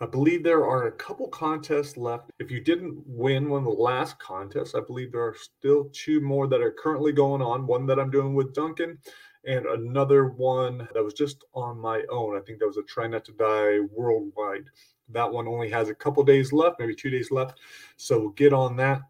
I 0.00 0.06
believe 0.06 0.44
there 0.44 0.64
are 0.64 0.86
a 0.86 0.92
couple 0.92 1.26
contests 1.28 1.96
left. 1.96 2.30
If 2.38 2.52
you 2.52 2.60
didn't 2.60 3.02
win 3.04 3.48
one 3.48 3.60
of 3.60 3.64
the 3.64 3.82
last 3.82 4.16
contests, 4.20 4.76
I 4.76 4.80
believe 4.80 5.10
there 5.10 5.24
are 5.24 5.34
still 5.36 5.90
two 5.92 6.20
more 6.20 6.46
that 6.46 6.60
are 6.60 6.70
currently 6.70 7.10
going 7.10 7.42
on. 7.42 7.66
One 7.66 7.84
that 7.86 7.98
I'm 7.98 8.10
doing 8.10 8.34
with 8.34 8.54
Duncan, 8.54 8.98
and 9.44 9.66
another 9.66 10.26
one 10.26 10.88
that 10.94 11.04
was 11.04 11.14
just 11.14 11.44
on 11.54 11.78
my 11.78 12.02
own. 12.10 12.36
I 12.36 12.40
think 12.40 12.58
that 12.58 12.66
was 12.66 12.76
a 12.76 12.82
Try 12.82 13.06
Not 13.06 13.24
to 13.26 13.32
Die 13.32 13.80
worldwide. 13.92 14.64
That 15.10 15.32
one 15.32 15.48
only 15.48 15.70
has 15.70 15.88
a 15.88 15.94
couple 15.94 16.22
days 16.22 16.52
left, 16.52 16.78
maybe 16.78 16.94
two 16.94 17.10
days 17.10 17.30
left. 17.30 17.58
So 17.96 18.18
we'll 18.18 18.30
get 18.30 18.52
on 18.52 18.76
that. 18.76 19.02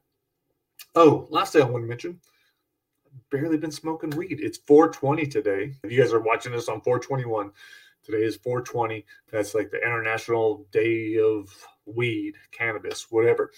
Oh, 0.94 1.26
last 1.30 1.52
thing 1.52 1.62
I 1.62 1.66
want 1.66 1.82
to 1.82 1.88
mention 1.88 2.20
barely 3.30 3.56
been 3.56 3.70
smoking 3.70 4.10
weed. 4.10 4.40
It's 4.40 4.58
420 4.66 5.26
today. 5.26 5.74
If 5.82 5.92
you 5.92 6.00
guys 6.00 6.12
are 6.12 6.20
watching 6.20 6.52
this 6.52 6.68
on 6.68 6.80
421, 6.80 7.50
today 8.02 8.24
is 8.24 8.36
420. 8.36 9.04
That's 9.30 9.54
like 9.54 9.70
the 9.70 9.78
International 9.78 10.66
Day 10.72 11.18
of 11.18 11.48
Weed, 11.86 12.36
Cannabis, 12.50 13.10
whatever. 13.10 13.52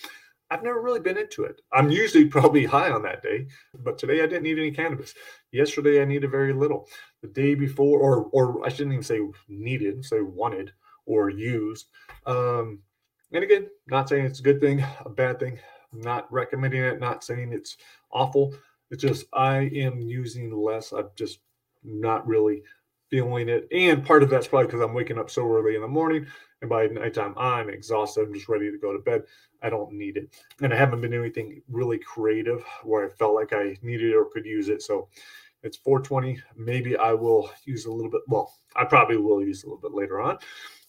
I've 0.50 0.62
never 0.62 0.80
really 0.80 1.00
been 1.00 1.16
into 1.18 1.44
it. 1.44 1.60
I'm 1.72 1.90
usually 1.90 2.24
probably 2.36 2.64
high 2.64 2.90
on 2.90 3.02
that 3.02 3.22
day, 3.22 3.46
but 3.78 3.98
today 3.98 4.22
I 4.22 4.26
didn't 4.26 4.42
need 4.42 4.58
any 4.58 4.72
cannabis. 4.72 5.14
Yesterday 5.52 6.00
I 6.02 6.04
needed 6.04 6.30
very 6.30 6.52
little. 6.52 6.88
The 7.22 7.28
day 7.28 7.54
before, 7.54 8.00
or 8.00 8.24
or 8.32 8.66
I 8.66 8.70
shouldn't 8.70 8.92
even 8.92 9.02
say 9.04 9.20
needed, 9.48 10.04
say 10.04 10.20
wanted 10.20 10.72
or 11.06 11.30
used. 11.30 11.86
Um, 12.26 12.80
and 13.32 13.44
again, 13.44 13.68
not 13.88 14.08
saying 14.08 14.26
it's 14.26 14.40
a 14.40 14.44
good 14.44 14.60
thing, 14.60 14.84
a 15.04 15.10
bad 15.10 15.38
thing. 15.38 15.58
not 15.92 16.32
recommending 16.32 16.82
it. 16.82 17.00
Not 17.00 17.24
saying 17.24 17.52
it's 17.52 17.76
awful. 18.12 18.54
It's 18.90 19.02
just 19.02 19.26
I 19.32 19.70
am 19.74 20.00
using 20.00 20.52
less. 20.52 20.92
I'm 20.92 21.10
just 21.16 21.40
not 21.82 22.26
really 22.26 22.62
feeling 23.10 23.48
it. 23.48 23.68
And 23.72 24.04
part 24.04 24.22
of 24.22 24.30
that's 24.30 24.46
probably 24.46 24.66
because 24.66 24.80
I'm 24.80 24.94
waking 24.94 25.18
up 25.18 25.30
so 25.30 25.42
early 25.50 25.74
in 25.74 25.82
the 25.82 25.88
morning. 25.88 26.26
And 26.60 26.70
by 26.70 26.86
nighttime, 26.86 27.34
I'm 27.36 27.68
exhausted. 27.68 28.26
I'm 28.26 28.34
just 28.34 28.48
ready 28.48 28.70
to 28.70 28.78
go 28.78 28.92
to 28.92 28.98
bed. 28.98 29.22
I 29.62 29.70
don't 29.70 29.92
need 29.92 30.16
it. 30.16 30.34
And 30.62 30.72
I 30.72 30.76
haven't 30.76 31.00
been 31.00 31.10
doing 31.10 31.24
anything 31.24 31.62
really 31.68 31.98
creative 31.98 32.64
where 32.84 33.06
I 33.06 33.10
felt 33.10 33.34
like 33.34 33.52
I 33.52 33.76
needed 33.82 34.14
or 34.14 34.26
could 34.30 34.46
use 34.46 34.68
it. 34.68 34.82
So 34.82 35.08
it's 35.62 35.76
420. 35.78 36.40
Maybe 36.56 36.96
I 36.96 37.12
will 37.12 37.50
use 37.64 37.86
a 37.86 37.92
little 37.92 38.10
bit. 38.10 38.22
Well, 38.28 38.54
I 38.76 38.84
probably 38.84 39.16
will 39.16 39.42
use 39.42 39.62
a 39.62 39.66
little 39.66 39.80
bit 39.80 39.94
later 39.94 40.20
on. 40.20 40.38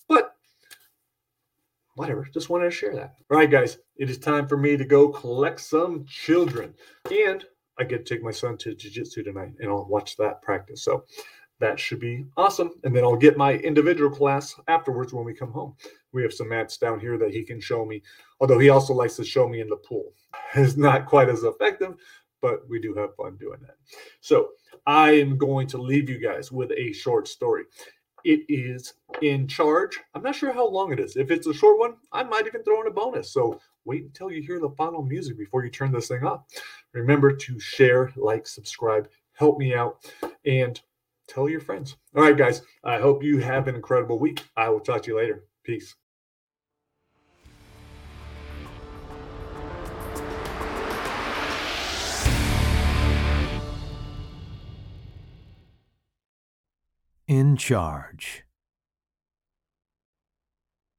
But 0.07 0.35
whatever. 1.95 2.27
Just 2.33 2.49
wanted 2.49 2.65
to 2.65 2.71
share 2.71 2.95
that. 2.95 3.15
All 3.29 3.37
right, 3.37 3.49
guys. 3.49 3.77
It 3.97 4.09
is 4.09 4.17
time 4.17 4.47
for 4.47 4.57
me 4.57 4.77
to 4.77 4.85
go 4.85 5.09
collect 5.09 5.61
some 5.61 6.05
children. 6.05 6.73
And 7.09 7.45
I 7.77 7.83
get 7.83 8.05
to 8.05 8.15
take 8.15 8.23
my 8.23 8.31
son 8.31 8.57
to 8.57 8.75
jiu 8.75 8.91
jitsu 8.91 9.23
tonight 9.23 9.53
and 9.59 9.69
I'll 9.69 9.87
watch 9.87 10.17
that 10.17 10.41
practice. 10.41 10.83
So 10.83 11.05
that 11.61 11.79
should 11.79 11.99
be 11.99 12.25
awesome. 12.35 12.71
And 12.83 12.95
then 12.95 13.03
I'll 13.03 13.15
get 13.15 13.37
my 13.37 13.53
individual 13.53 14.09
class 14.09 14.59
afterwards 14.67 15.13
when 15.13 15.23
we 15.23 15.33
come 15.33 15.51
home. 15.51 15.75
We 16.11 16.23
have 16.23 16.33
some 16.33 16.49
mats 16.49 16.77
down 16.77 16.99
here 16.99 17.17
that 17.17 17.31
he 17.31 17.43
can 17.43 17.61
show 17.61 17.85
me, 17.85 18.01
although 18.39 18.59
he 18.59 18.69
also 18.69 18.93
likes 18.93 19.15
to 19.17 19.23
show 19.23 19.47
me 19.47 19.61
in 19.61 19.69
the 19.69 19.77
pool. 19.77 20.13
It's 20.55 20.75
not 20.75 21.05
quite 21.05 21.29
as 21.29 21.43
effective, 21.43 21.95
but 22.41 22.67
we 22.67 22.81
do 22.81 22.93
have 22.95 23.15
fun 23.15 23.37
doing 23.37 23.59
that. 23.61 23.75
So 24.19 24.49
I 24.85 25.11
am 25.11 25.37
going 25.37 25.67
to 25.67 25.77
leave 25.77 26.09
you 26.09 26.17
guys 26.17 26.51
with 26.51 26.71
a 26.71 26.91
short 26.91 27.29
story. 27.29 27.63
It 28.25 28.41
is 28.49 28.93
in 29.21 29.47
charge. 29.47 29.97
I'm 30.13 30.23
not 30.23 30.35
sure 30.35 30.51
how 30.51 30.67
long 30.67 30.91
it 30.91 30.99
is. 30.99 31.15
If 31.15 31.31
it's 31.31 31.47
a 31.47 31.53
short 31.53 31.79
one, 31.79 31.93
I 32.11 32.23
might 32.23 32.47
even 32.47 32.63
throw 32.63 32.81
in 32.81 32.87
a 32.87 32.91
bonus. 32.91 33.31
So 33.31 33.59
wait 33.85 34.03
until 34.03 34.29
you 34.29 34.41
hear 34.41 34.59
the 34.59 34.69
final 34.71 35.03
music 35.03 35.37
before 35.37 35.63
you 35.63 35.71
turn 35.71 35.91
this 35.91 36.09
thing 36.09 36.23
off. 36.23 36.43
Remember 36.93 37.33
to 37.33 37.59
share, 37.59 38.11
like, 38.15 38.45
subscribe, 38.45 39.07
help 39.33 39.57
me 39.57 39.73
out, 39.73 40.05
and 40.45 40.81
tell 41.31 41.47
your 41.47 41.59
friends. 41.59 41.95
All 42.15 42.23
right, 42.23 42.37
guys. 42.37 42.61
I 42.83 42.99
hope 42.99 43.23
you 43.23 43.39
have 43.39 43.67
an 43.67 43.75
incredible 43.75 44.19
week. 44.19 44.43
I 44.57 44.69
will 44.69 44.81
talk 44.81 45.03
to 45.03 45.11
you 45.11 45.17
later. 45.17 45.45
Peace. 45.63 45.95
In 57.27 57.55
charge. 57.55 58.43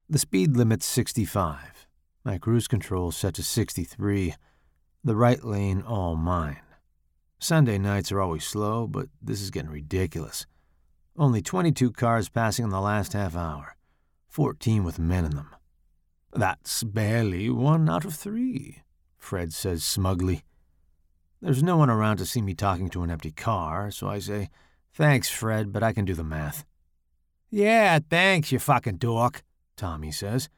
The 0.08 0.18
speed 0.18 0.56
limit's 0.56 0.86
65. 0.86 1.86
My 2.24 2.38
cruise 2.38 2.68
control 2.68 3.12
set 3.12 3.34
to 3.34 3.42
63. 3.42 4.34
The 5.04 5.16
right 5.16 5.44
lane 5.44 5.82
all 5.82 6.16
mine. 6.16 6.62
Sunday 7.42 7.76
nights 7.76 8.12
are 8.12 8.20
always 8.20 8.44
slow, 8.44 8.87
but 8.87 9.08
this 9.20 9.40
is 9.40 9.50
getting 9.50 9.72
ridiculous. 9.72 10.46
Only 11.18 11.42
22 11.42 11.90
cars 11.90 12.28
passing 12.28 12.66
in 12.66 12.70
the 12.70 12.80
last 12.80 13.14
half 13.14 13.34
hour, 13.34 13.75
14 14.28 14.84
with 14.84 15.00
men 15.00 15.25
in 15.25 15.32
them. 15.32 15.50
That's 16.32 16.84
barely 16.84 17.50
one 17.50 17.90
out 17.90 18.04
of 18.04 18.14
three, 18.14 18.82
Fred 19.18 19.52
says 19.52 19.82
smugly. 19.82 20.44
There's 21.40 21.64
no 21.64 21.76
one 21.76 21.90
around 21.90 22.18
to 22.18 22.26
see 22.26 22.40
me 22.40 22.54
talking 22.54 22.88
to 22.90 23.02
an 23.02 23.11
empty 23.11 23.32
car, 23.32 23.90
so 23.90 24.06
I 24.06 24.20
say, 24.20 24.49
Thanks, 24.94 25.28
Fred, 25.28 25.72
but 25.72 25.82
I 25.82 25.92
can 25.92 26.04
do 26.04 26.14
the 26.14 26.22
math. 26.22 26.64
Yeah, 27.50 27.99
thanks, 28.08 28.52
you 28.52 28.61
fucking 28.61 28.99
dork, 28.99 29.42
Tommy 29.76 30.12
says. 30.12 30.49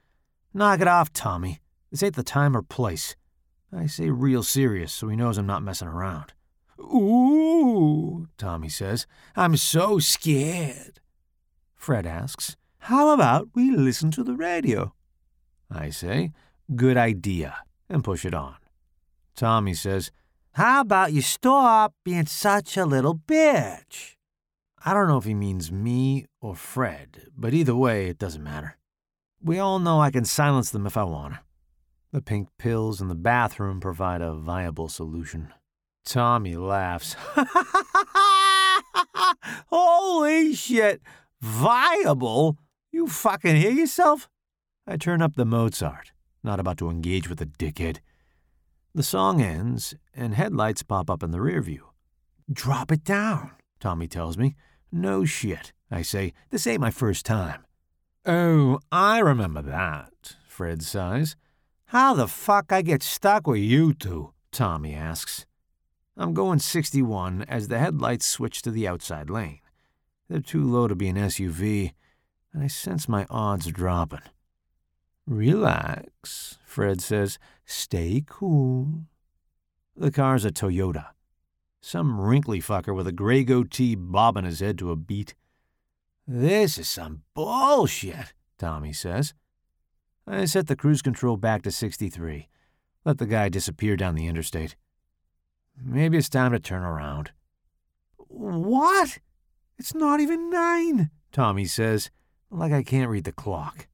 Knock 0.52 0.82
it 0.82 0.88
off, 0.88 1.14
Tommy. 1.14 1.60
This 1.90 2.02
ain't 2.02 2.14
the 2.14 2.22
time 2.22 2.54
or 2.54 2.60
place. 2.60 3.16
I 3.74 3.86
say 3.86 4.10
real 4.10 4.42
serious 4.42 4.92
so 4.92 5.08
he 5.08 5.16
knows 5.16 5.38
I'm 5.38 5.46
not 5.46 5.62
messing 5.62 5.88
around. 5.88 6.34
Ooh, 6.80 8.28
Tommy 8.36 8.68
says. 8.68 9.06
I'm 9.36 9.56
so 9.56 9.98
scared. 9.98 11.00
Fred 11.74 12.06
asks, 12.06 12.56
How 12.78 13.10
about 13.10 13.48
we 13.54 13.70
listen 13.70 14.10
to 14.12 14.24
the 14.24 14.34
radio? 14.34 14.94
I 15.70 15.90
say, 15.90 16.32
Good 16.74 16.96
idea, 16.96 17.58
and 17.88 18.02
push 18.02 18.24
it 18.24 18.34
on. 18.34 18.56
Tommy 19.36 19.74
says, 19.74 20.10
How 20.52 20.80
about 20.80 21.12
you 21.12 21.20
stop 21.20 21.94
being 22.04 22.26
such 22.26 22.76
a 22.76 22.86
little 22.86 23.14
bitch? 23.14 24.14
I 24.84 24.92
don't 24.92 25.08
know 25.08 25.18
if 25.18 25.24
he 25.24 25.34
means 25.34 25.72
me 25.72 26.26
or 26.40 26.54
Fred, 26.54 27.28
but 27.36 27.54
either 27.54 27.74
way, 27.74 28.08
it 28.08 28.18
doesn't 28.18 28.42
matter. 28.42 28.76
We 29.42 29.58
all 29.58 29.78
know 29.78 30.00
I 30.00 30.10
can 30.10 30.24
silence 30.24 30.70
them 30.70 30.86
if 30.86 30.96
I 30.96 31.04
want. 31.04 31.36
The 32.12 32.22
pink 32.22 32.48
pills 32.58 33.00
in 33.00 33.08
the 33.08 33.14
bathroom 33.14 33.80
provide 33.80 34.20
a 34.20 34.34
viable 34.34 34.88
solution. 34.88 35.52
Tommy 36.04 36.56
laughs. 36.56 37.16
Holy 39.68 40.54
shit! 40.54 41.00
Viable? 41.40 42.58
You 42.92 43.06
fucking 43.06 43.56
hear 43.56 43.72
yourself? 43.72 44.28
I 44.86 44.96
turn 44.96 45.22
up 45.22 45.34
the 45.34 45.44
Mozart, 45.44 46.12
not 46.42 46.60
about 46.60 46.78
to 46.78 46.90
engage 46.90 47.28
with 47.28 47.40
a 47.40 47.46
dickhead. 47.46 47.98
The 48.94 49.02
song 49.02 49.40
ends, 49.40 49.94
and 50.14 50.34
headlights 50.34 50.82
pop 50.82 51.10
up 51.10 51.22
in 51.22 51.30
the 51.32 51.40
rear 51.40 51.60
view. 51.60 51.88
Drop 52.52 52.92
it 52.92 53.02
down, 53.02 53.52
Tommy 53.80 54.06
tells 54.06 54.38
me. 54.38 54.54
No 54.92 55.24
shit, 55.24 55.72
I 55.90 56.02
say. 56.02 56.32
This 56.50 56.66
ain't 56.66 56.80
my 56.80 56.90
first 56.90 57.26
time. 57.26 57.64
Oh, 58.26 58.78
I 58.92 59.18
remember 59.18 59.62
that, 59.62 60.36
Fred 60.46 60.82
sighs. 60.82 61.34
How 61.86 62.14
the 62.14 62.28
fuck 62.28 62.72
I 62.72 62.82
get 62.82 63.02
stuck 63.02 63.46
with 63.46 63.60
you 63.60 63.92
two? 63.92 64.32
Tommy 64.52 64.94
asks. 64.94 65.46
I'm 66.16 66.32
going 66.32 66.60
61 66.60 67.44
as 67.48 67.68
the 67.68 67.78
headlights 67.78 68.26
switch 68.26 68.62
to 68.62 68.70
the 68.70 68.86
outside 68.86 69.28
lane. 69.28 69.60
They're 70.28 70.40
too 70.40 70.64
low 70.64 70.88
to 70.88 70.94
be 70.94 71.08
an 71.08 71.16
SUV, 71.16 71.92
and 72.52 72.62
I 72.62 72.68
sense 72.68 73.08
my 73.08 73.26
odds 73.28 73.66
dropping. 73.66 74.20
Relax, 75.26 76.58
Fred 76.64 77.00
says. 77.00 77.38
Stay 77.64 78.22
cool. 78.26 79.06
The 79.96 80.10
car's 80.10 80.44
a 80.44 80.50
Toyota. 80.50 81.06
Some 81.80 82.20
wrinkly 82.20 82.60
fucker 82.60 82.94
with 82.94 83.06
a 83.06 83.12
gray 83.12 83.44
goatee 83.44 83.94
bobbing 83.94 84.44
his 84.44 84.60
head 84.60 84.78
to 84.78 84.90
a 84.90 84.96
beat. 84.96 85.34
This 86.26 86.78
is 86.78 86.88
some 86.88 87.22
bullshit, 87.34 88.32
Tommy 88.58 88.92
says. 88.92 89.34
I 90.26 90.46
set 90.46 90.68
the 90.68 90.76
cruise 90.76 91.02
control 91.02 91.36
back 91.36 91.62
to 91.62 91.70
63. 91.70 92.48
Let 93.04 93.18
the 93.18 93.26
guy 93.26 93.50
disappear 93.50 93.96
down 93.96 94.14
the 94.14 94.26
interstate. 94.26 94.76
Maybe 95.80 96.16
it's 96.16 96.28
time 96.28 96.52
to 96.52 96.58
turn 96.58 96.82
around. 96.82 97.32
What? 98.16 99.18
It's 99.78 99.94
not 99.94 100.20
even 100.20 100.50
nine, 100.50 101.10
Tommy 101.32 101.64
says, 101.64 102.10
like 102.50 102.72
I 102.72 102.82
can't 102.82 103.10
read 103.10 103.24
the 103.24 103.32
clock. 103.32 103.88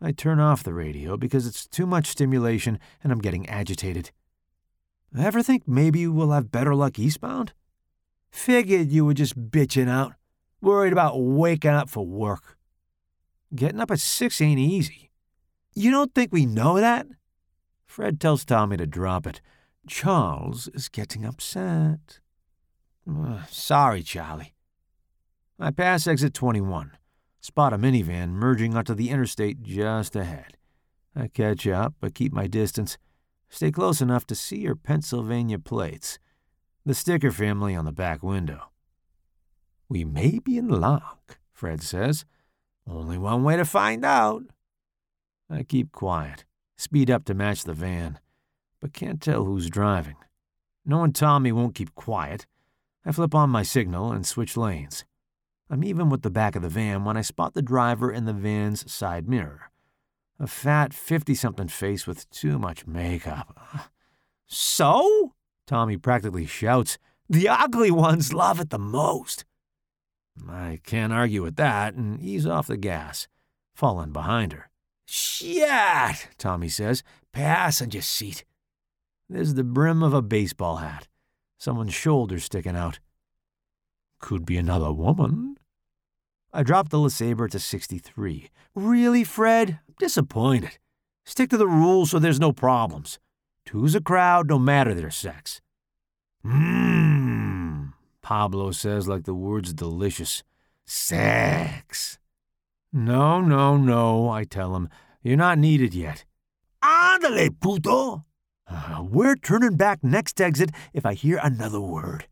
I 0.00 0.12
turn 0.12 0.40
off 0.40 0.62
the 0.62 0.74
radio 0.74 1.16
because 1.16 1.46
it's 1.46 1.66
too 1.66 1.86
much 1.86 2.06
stimulation 2.06 2.78
and 3.02 3.12
I'm 3.12 3.20
getting 3.20 3.48
agitated. 3.48 4.10
Ever 5.18 5.42
think 5.42 5.66
maybe 5.66 6.06
we'll 6.06 6.32
have 6.32 6.52
better 6.52 6.74
luck 6.74 6.98
eastbound? 6.98 7.52
Figured 8.30 8.90
you 8.90 9.04
were 9.04 9.14
just 9.14 9.50
bitching 9.50 9.88
out, 9.88 10.12
worried 10.60 10.92
about 10.92 11.18
waking 11.18 11.70
up 11.70 11.88
for 11.88 12.06
work. 12.06 12.56
Getting 13.54 13.80
up 13.80 13.90
at 13.90 14.00
six 14.00 14.40
ain't 14.40 14.60
easy. 14.60 15.10
You 15.74 15.90
don't 15.90 16.14
think 16.14 16.32
we 16.32 16.44
know 16.44 16.78
that? 16.78 17.06
Fred 17.86 18.20
tells 18.20 18.44
Tommy 18.44 18.76
to 18.76 18.86
drop 18.86 19.26
it. 19.26 19.40
Charles 19.86 20.68
is 20.68 20.88
getting 20.88 21.24
upset. 21.24 22.20
Uh, 23.08 23.44
sorry, 23.50 24.02
Charlie. 24.02 24.54
I 25.58 25.70
pass 25.70 26.06
exit 26.06 26.34
21, 26.34 26.92
spot 27.40 27.72
a 27.72 27.78
minivan 27.78 28.30
merging 28.30 28.76
onto 28.76 28.94
the 28.94 29.10
interstate 29.10 29.62
just 29.62 30.14
ahead. 30.16 30.58
I 31.14 31.28
catch 31.28 31.66
up, 31.66 31.94
but 32.00 32.14
keep 32.14 32.32
my 32.32 32.46
distance. 32.46 32.98
Stay 33.48 33.70
close 33.70 34.00
enough 34.00 34.26
to 34.26 34.34
see 34.34 34.64
her 34.66 34.74
Pennsylvania 34.74 35.58
plates, 35.58 36.18
the 36.84 36.94
sticker 36.94 37.30
family 37.30 37.74
on 37.74 37.84
the 37.84 37.92
back 37.92 38.22
window. 38.22 38.70
We 39.88 40.04
may 40.04 40.40
be 40.40 40.58
in 40.58 40.68
luck, 40.68 41.38
Fred 41.52 41.82
says. 41.82 42.24
Only 42.88 43.16
one 43.16 43.44
way 43.44 43.56
to 43.56 43.64
find 43.64 44.04
out. 44.04 44.42
I 45.48 45.62
keep 45.62 45.92
quiet, 45.92 46.44
speed 46.76 47.10
up 47.10 47.24
to 47.26 47.34
match 47.34 47.64
the 47.64 47.72
van, 47.72 48.18
but 48.80 48.92
can't 48.92 49.20
tell 49.20 49.44
who's 49.44 49.70
driving. 49.70 50.16
Knowing 50.84 51.12
Tommy 51.12 51.52
won't 51.52 51.74
keep 51.74 51.94
quiet, 51.94 52.46
I 53.04 53.12
flip 53.12 53.34
on 53.34 53.50
my 53.50 53.62
signal 53.62 54.12
and 54.12 54.26
switch 54.26 54.56
lanes. 54.56 55.04
I'm 55.68 55.82
even 55.82 56.10
with 56.10 56.22
the 56.22 56.30
back 56.30 56.54
of 56.54 56.62
the 56.62 56.68
van 56.68 57.04
when 57.04 57.16
I 57.16 57.22
spot 57.22 57.54
the 57.54 57.62
driver 57.62 58.12
in 58.12 58.24
the 58.24 58.32
van's 58.32 58.90
side 58.90 59.28
mirror. 59.28 59.70
A 60.38 60.46
fat 60.46 60.92
50 60.92 61.34
something 61.34 61.68
face 61.68 62.06
with 62.06 62.28
too 62.30 62.58
much 62.58 62.86
makeup. 62.86 63.90
So? 64.48 65.32
Tommy 65.66 65.96
practically 65.96 66.46
shouts. 66.46 66.98
The 67.28 67.48
ugly 67.48 67.90
ones 67.90 68.32
love 68.32 68.60
it 68.60 68.70
the 68.70 68.78
most. 68.78 69.44
I 70.48 70.78
can't 70.84 71.12
argue 71.12 71.42
with 71.42 71.56
that 71.56 71.94
and 71.94 72.20
ease 72.20 72.46
off 72.46 72.68
the 72.68 72.76
gas, 72.76 73.26
falling 73.74 74.12
behind 74.12 74.52
her. 74.52 74.70
Shit, 75.04 76.28
Tommy 76.38 76.68
says. 76.68 77.02
Passenger 77.32 78.02
seat. 78.02 78.44
There's 79.28 79.54
the 79.54 79.64
brim 79.64 80.02
of 80.02 80.14
a 80.14 80.22
baseball 80.22 80.76
hat, 80.76 81.08
someone's 81.58 81.94
shoulder 81.94 82.38
sticking 82.38 82.76
out. 82.76 83.00
Could 84.20 84.46
be 84.46 84.56
another 84.56 84.92
woman. 84.92 85.56
I 86.52 86.62
dropped 86.62 86.90
the 86.90 86.98
LeSabre 86.98 87.50
to 87.50 87.58
63. 87.58 88.50
Really, 88.74 89.24
Fred? 89.24 89.80
I'm 89.88 89.94
disappointed. 89.98 90.78
Stick 91.24 91.50
to 91.50 91.56
the 91.56 91.66
rules 91.66 92.10
so 92.10 92.18
there's 92.18 92.40
no 92.40 92.52
problems. 92.52 93.18
Two's 93.64 93.96
a 93.96 94.00
crowd, 94.00 94.48
no 94.48 94.60
matter 94.60 94.94
their 94.94 95.10
sex. 95.10 95.60
Mmm, 96.44 97.92
Pablo 98.22 98.70
says 98.70 99.08
like 99.08 99.24
the 99.24 99.34
word's 99.34 99.72
delicious. 99.72 100.44
Sex. 100.84 102.20
No, 102.92 103.40
no, 103.40 103.76
no, 103.76 104.30
I 104.30 104.44
tell 104.44 104.76
him. 104.76 104.88
You're 105.20 105.36
not 105.36 105.58
needed 105.58 105.94
yet. 105.94 106.24
Ándale, 106.80 107.50
puto! 107.60 108.24
Uh, 108.68 109.04
we're 109.08 109.36
turning 109.36 109.76
back 109.76 110.02
next 110.02 110.40
exit 110.40 110.70
if 110.92 111.06
I 111.06 111.14
hear 111.14 111.38
another 111.42 111.80
word. 111.80 112.26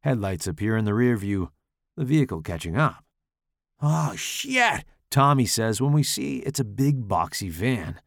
Headlights 0.00 0.46
appear 0.46 0.76
in 0.76 0.84
the 0.84 0.94
rear 0.94 1.16
view, 1.16 1.50
the 1.96 2.04
vehicle 2.04 2.42
catching 2.42 2.76
up. 2.76 3.04
Oh, 3.80 4.14
shit, 4.14 4.84
Tommy 5.10 5.46
says 5.46 5.80
when 5.80 5.92
we 5.92 6.02
see 6.02 6.38
it's 6.38 6.60
a 6.60 6.64
big 6.64 7.08
boxy 7.08 7.50
van. 7.50 8.00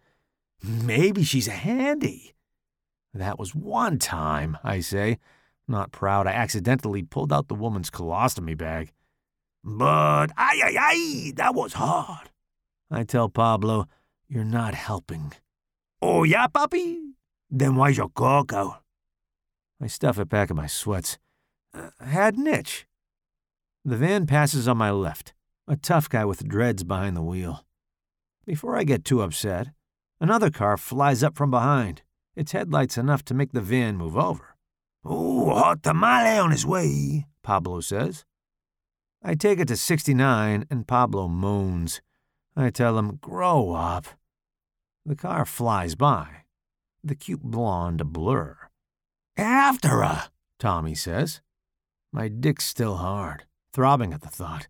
Maybe 0.63 1.23
she's 1.23 1.47
a 1.47 1.51
handy. 1.51 2.33
That 3.13 3.37
was 3.37 3.53
one 3.53 3.99
time, 3.99 4.57
I 4.63 4.79
say. 4.79 5.19
Not 5.67 5.91
proud, 5.91 6.27
I 6.27 6.31
accidentally 6.31 7.03
pulled 7.03 7.33
out 7.33 7.47
the 7.47 7.55
woman's 7.55 7.89
colostomy 7.89 8.57
bag. 8.57 8.91
But, 9.63 10.27
ay, 10.37 10.61
ay, 10.63 10.75
ay, 10.79 11.33
that 11.35 11.55
was 11.55 11.73
hard. 11.73 12.29
I 12.91 13.03
tell 13.03 13.29
Pablo, 13.29 13.87
You're 14.27 14.43
not 14.43 14.75
helping. 14.75 15.33
Oh, 16.01 16.23
yeah, 16.23 16.47
puppy? 16.47 16.99
Then 17.57 17.77
why's 17.77 17.95
your 17.95 18.09
cock 18.09 18.51
out? 18.51 18.83
I 19.81 19.87
stuff 19.87 20.19
it 20.19 20.27
back 20.27 20.49
in 20.49 20.57
my 20.57 20.67
sweats. 20.67 21.17
Uh, 21.73 21.91
had 22.01 22.35
an 22.35 22.47
itch. 22.47 22.85
The 23.85 23.95
van 23.95 24.25
passes 24.25 24.67
on 24.67 24.77
my 24.77 24.91
left, 24.91 25.33
a 25.65 25.77
tough 25.77 26.09
guy 26.09 26.25
with 26.25 26.49
dreads 26.49 26.83
behind 26.83 27.15
the 27.15 27.21
wheel. 27.21 27.65
Before 28.45 28.75
I 28.75 28.83
get 28.83 29.05
too 29.05 29.21
upset, 29.21 29.69
another 30.19 30.49
car 30.51 30.75
flies 30.75 31.23
up 31.23 31.37
from 31.37 31.49
behind, 31.49 32.01
its 32.35 32.51
headlights 32.51 32.97
enough 32.97 33.23
to 33.23 33.33
make 33.33 33.53
the 33.53 33.61
van 33.61 33.95
move 33.95 34.17
over. 34.17 34.57
Oh, 35.05 35.53
hot 35.53 35.81
tamale 35.81 36.37
on 36.37 36.51
his 36.51 36.65
way, 36.65 37.25
Pablo 37.41 37.79
says. 37.79 38.25
I 39.23 39.33
take 39.33 39.59
it 39.59 39.69
to 39.69 39.77
69 39.77 40.65
and 40.69 40.87
Pablo 40.87 41.29
moans. 41.29 42.01
I 42.53 42.69
tell 42.69 42.97
him, 42.99 43.15
grow 43.21 43.71
up. 43.71 44.07
The 45.05 45.15
car 45.15 45.45
flies 45.45 45.95
by, 45.95 46.44
the 47.05 47.15
cute 47.15 47.43
blonde 47.43 48.01
a 48.01 48.05
blur. 48.05 48.57
After 49.37 49.89
her, 49.89 50.29
Tommy 50.59 50.95
says. 50.95 51.41
My 52.11 52.27
dick's 52.27 52.65
still 52.65 52.95
hard, 52.97 53.45
throbbing 53.73 54.13
at 54.13 54.21
the 54.21 54.29
thought. 54.29 54.67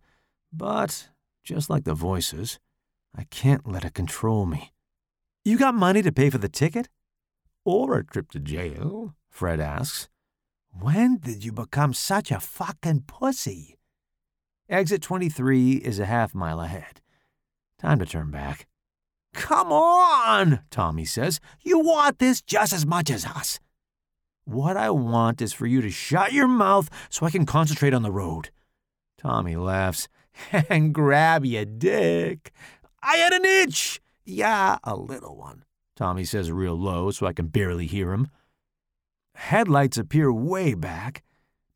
But, 0.52 1.10
just 1.44 1.70
like 1.70 1.84
the 1.84 1.94
voices, 1.94 2.60
I 3.16 3.26
can't 3.26 3.68
let 3.68 3.86
it 3.86 3.94
control 3.94 4.46
me. 4.46 4.74
You 5.44 5.58
got 5.58 5.76
money 5.76 6.02
to 6.02 6.12
pay 6.12 6.30
for 6.30 6.40
the 6.40 6.50
ticket? 6.50 6.90
Or 7.64 7.98
a 7.98 8.04
trip 8.04 8.32
to 8.32 8.40
jail? 8.40 9.14
Fred 9.30 9.60
asks. 9.60 10.10
When 10.72 11.18
did 11.18 11.46
you 11.46 11.52
become 11.52 11.94
such 11.94 12.32
a 12.32 12.40
fucking 12.40 13.04
pussy? 13.08 13.78
Exit 14.68 15.02
23 15.02 15.74
is 15.74 16.00
a 16.00 16.06
half 16.06 16.34
mile 16.34 16.60
ahead. 16.60 17.02
Time 17.80 18.00
to 18.00 18.06
turn 18.06 18.32
back. 18.32 18.68
Come 19.36 19.72
on, 19.72 20.62
Tommy 20.72 21.06
says. 21.06 21.40
You 21.62 21.80
want 21.80 22.20
this 22.20 22.42
just 22.42 22.72
as 22.74 22.86
much 22.86 23.12
as 23.12 23.26
us. 23.26 23.60
What 24.46 24.78
I 24.78 24.90
want 24.90 25.42
is 25.42 25.52
for 25.54 25.68
you 25.68 25.82
to 25.82 25.90
shut 25.90 26.32
your 26.32 26.48
mouth 26.48 26.90
so 27.10 27.26
I 27.26 27.32
can 27.32 27.46
concentrate 27.46 27.94
on 27.94 28.02
the 28.02 28.12
road. 28.12 28.50
Tommy 29.18 29.56
laughs. 29.56 30.08
and 30.70 30.94
grab 30.94 31.46
your 31.46 31.66
dick. 31.66 32.52
I 33.02 33.18
had 33.18 33.34
an 33.34 33.46
itch. 33.46 34.02
Yeah, 34.24 34.78
a 34.84 34.96
little 34.96 35.36
one. 35.36 35.64
Tommy 35.96 36.26
says 36.26 36.52
real 36.52 36.76
low 36.76 37.12
so 37.12 37.26
I 37.26 37.34
can 37.34 37.48
barely 37.48 37.88
hear 37.88 38.12
him. 38.12 38.30
Headlights 39.36 39.98
appear 39.98 40.32
way 40.32 40.74
back, 40.74 41.24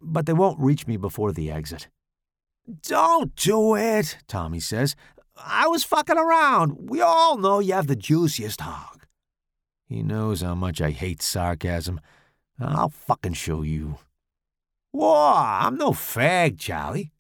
but 0.02 0.26
they 0.26 0.34
won't 0.34 0.60
reach 0.60 0.88
me 0.88 0.98
before 0.98 1.32
the 1.32 1.52
exit. 1.52 1.90
Don't 2.84 3.36
do 3.36 3.76
it, 3.76 4.18
Tommy 4.28 4.60
says. 4.60 4.96
I 5.46 5.68
was 5.68 5.84
fucking 5.84 6.18
around. 6.18 6.90
We 6.90 7.02
all 7.02 7.38
know 7.38 7.60
you 7.60 7.74
have 7.74 7.88
the 7.88 7.96
juiciest 7.96 8.62
hog. 8.62 9.06
He 9.88 10.04
knows 10.04 10.42
how 10.42 10.56
much 10.56 10.82
I 10.82 10.92
hate 10.92 11.22
sarcasm. 11.22 12.00
I'll 12.60 12.90
fucking 12.90 13.34
show 13.34 13.62
you. 13.62 13.98
Whoa, 14.92 15.36
I'm 15.36 15.78
no 15.78 15.92
fag, 15.92 16.60
Charlie. 16.60 17.12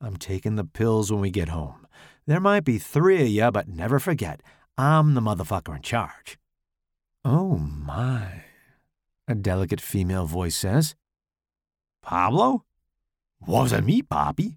I'm 0.00 0.16
taking 0.16 0.56
the 0.56 0.64
pills 0.64 1.10
when 1.10 1.20
we 1.20 1.30
get 1.30 1.48
home. 1.48 1.86
There 2.26 2.40
might 2.40 2.64
be 2.64 2.78
three 2.78 3.22
of 3.22 3.28
you, 3.28 3.50
but 3.50 3.68
never 3.68 3.98
forget, 3.98 4.42
I'm 4.78 5.14
the 5.14 5.20
motherfucker 5.20 5.76
in 5.76 5.82
charge. 5.82 6.38
Oh 7.24 7.56
my, 7.56 8.44
a 9.28 9.34
delicate 9.34 9.80
female 9.80 10.26
voice 10.26 10.56
says. 10.56 10.94
Pablo? 12.02 12.64
Wasn't 13.46 13.86
me, 13.86 14.02
Papi. 14.02 14.56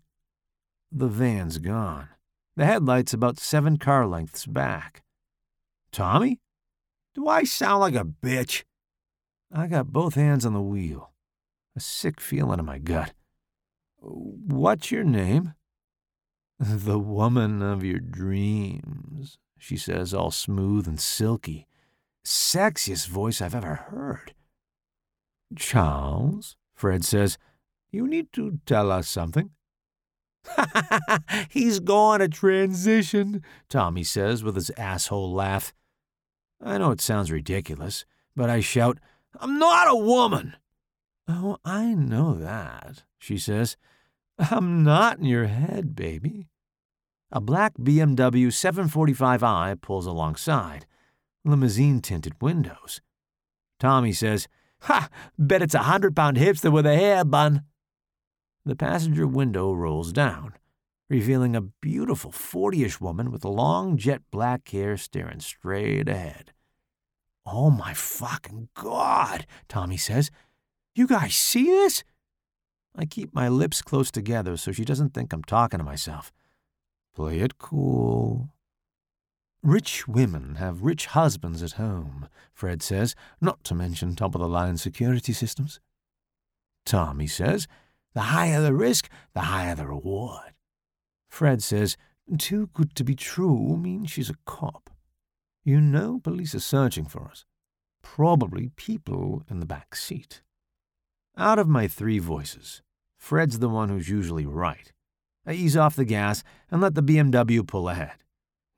The 0.92 1.08
van's 1.08 1.58
gone. 1.58 2.10
The 2.56 2.66
headlight's 2.66 3.14
about 3.14 3.40
seven 3.40 3.78
car 3.78 4.08
lengths 4.08 4.46
back. 4.46 5.04
Tommy? 5.92 6.40
Do 7.14 7.28
I 7.28 7.44
sound 7.44 7.82
like 7.82 7.96
a 7.96 8.06
bitch? 8.06 8.64
I 9.52 9.68
got 9.68 9.92
both 9.94 10.16
hands 10.16 10.46
on 10.46 10.54
the 10.54 10.62
wheel. 10.62 11.12
A 11.76 11.80
sick 11.80 12.22
feeling 12.22 12.60
in 12.60 12.66
my 12.66 12.78
gut. 12.78 13.14
What's 14.00 14.92
your 14.92 15.04
name? 15.04 15.54
The 16.60 17.00
woman 17.00 17.62
of 17.62 17.84
your 17.84 18.00
dreams, 18.00 19.38
she 19.58 19.76
says, 19.76 20.14
all 20.14 20.32
smooth 20.32 20.88
and 20.88 21.00
silky. 21.00 21.68
Sexiest 22.26 23.08
voice 23.08 23.42
I've 23.42 23.56
ever 23.56 23.76
heard. 23.76 24.34
Charles, 25.56 26.56
Fred 26.74 27.04
says, 27.04 27.38
you 27.92 28.08
need 28.08 28.32
to 28.34 28.60
tell 28.66 28.92
us 28.92 29.08
something. 29.08 29.52
He's 31.50 31.80
going 31.80 32.20
to 32.20 32.28
transition, 32.28 33.44
Tommy 33.70 34.04
says 34.04 34.44
with 34.44 34.56
his 34.56 34.72
asshole 34.72 35.34
laugh. 35.34 35.74
I 36.62 36.78
know 36.78 36.92
it 36.92 37.02
sounds 37.02 37.32
ridiculous, 37.32 38.06
but 38.36 38.50
I 38.50 38.60
shout, 38.60 39.00
I'm 39.40 39.60
not 39.60 39.90
a 39.90 39.96
woman. 39.96 40.56
Oh, 41.28 41.58
I 41.66 41.94
know 41.94 42.36
that, 42.36 43.04
she 43.18 43.38
says. 43.38 43.78
I'm 44.38 44.84
not 44.84 45.20
in 45.20 45.26
your 45.26 45.48
head, 45.48 45.96
baby. 45.96 46.48
A 47.32 47.42
black 47.42 47.74
BMW 47.78 48.48
745i 48.48 49.82
pulls 49.82 50.06
alongside, 50.06 50.86
limousine 51.44 52.02
tinted 52.02 52.42
windows. 52.42 53.02
Tommy 53.80 54.14
says, 54.14 54.48
Ha! 54.82 55.10
Bet 55.38 55.62
it's 55.62 55.74
a 55.74 55.80
hundred 55.80 56.16
pound 56.16 56.38
hipster 56.38 56.72
with 56.72 56.86
a 56.86 56.96
hair 56.96 57.26
bun. 57.26 57.64
The 58.66 58.76
passenger 58.76 59.28
window 59.28 59.74
rolls 59.74 60.12
down, 60.12 60.54
revealing 61.08 61.56
a 61.56 61.62
beautiful 61.62 62.32
40 62.32 62.84
ish 62.84 63.00
woman 63.00 63.32
with 63.32 63.46
long 63.46 63.96
jet 63.96 64.22
black 64.32 64.68
hair 64.70 64.98
staring 64.98 65.40
straight 65.40 66.10
ahead. 66.10 66.52
Oh 67.46 67.70
my 67.70 67.94
fucking 67.94 68.70
God, 68.74 69.46
Tommy 69.68 69.98
says. 69.98 70.32
You 70.96 71.06
guys 71.06 71.36
see 71.36 71.66
this? 71.66 72.04
I 72.96 73.06
keep 73.06 73.36
my 73.36 73.50
lips 73.50 73.84
close 73.84 74.10
together 74.10 74.58
so 74.58 74.72
she 74.72 74.86
doesn't 74.86 75.14
think 75.14 75.32
I'm 75.32 75.44
talking 75.44 75.78
to 75.78 75.84
myself. 75.84 76.32
Play 77.14 77.42
it 77.42 77.60
cool. 77.60 78.50
Rich 79.62 80.08
women 80.08 80.56
have 80.56 80.84
rich 80.84 81.08
husbands 81.08 81.62
at 81.62 81.74
home, 81.74 82.30
Fred 82.54 82.82
says, 82.82 83.16
not 83.42 83.64
to 83.66 83.76
mention 83.76 84.16
top 84.16 84.34
of 84.34 84.42
the 84.42 84.48
line 84.48 84.78
security 84.78 85.34
systems. 85.34 85.80
Tommy 86.86 87.28
says, 87.28 87.68
the 88.16 88.22
higher 88.22 88.62
the 88.62 88.74
risk, 88.74 89.10
the 89.34 89.42
higher 89.42 89.76
the 89.76 89.86
reward. 89.86 90.54
Fred 91.30 91.62
says, 91.62 91.98
too 92.40 92.70
good 92.74 92.96
to 92.96 93.04
be 93.04 93.14
true 93.14 93.78
means 93.78 94.10
she's 94.10 94.32
a 94.32 94.38
cop. 94.46 94.90
You 95.64 95.80
know 95.80 96.20
police 96.20 96.56
are 96.56 96.60
searching 96.60 97.06
for 97.06 97.28
us. 97.30 97.46
Probably 98.02 98.70
people 98.76 99.44
in 99.50 99.60
the 99.60 99.66
back 99.66 99.96
seat. 99.96 100.42
Out 101.38 101.60
of 101.60 101.68
my 101.68 101.88
three 101.88 102.20
voices, 102.20 102.82
Fred's 103.18 103.60
the 103.60 103.70
one 103.70 103.90
who's 103.90 104.10
usually 104.10 104.46
right. 104.46 104.92
I 105.46 105.54
ease 105.54 105.78
off 105.78 105.96
the 105.96 106.06
gas 106.06 106.44
and 106.72 106.82
let 106.82 106.96
the 106.96 107.04
BMW 107.04 107.68
pull 107.68 107.90
ahead. 107.90 108.24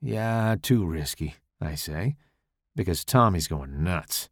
Yeah, 0.02 0.56
too 0.62 0.86
risky, 0.86 1.36
I 1.62 1.76
say, 1.76 2.16
because 2.76 3.06
Tommy's 3.06 3.48
going 3.48 3.84
nuts. 3.84 4.30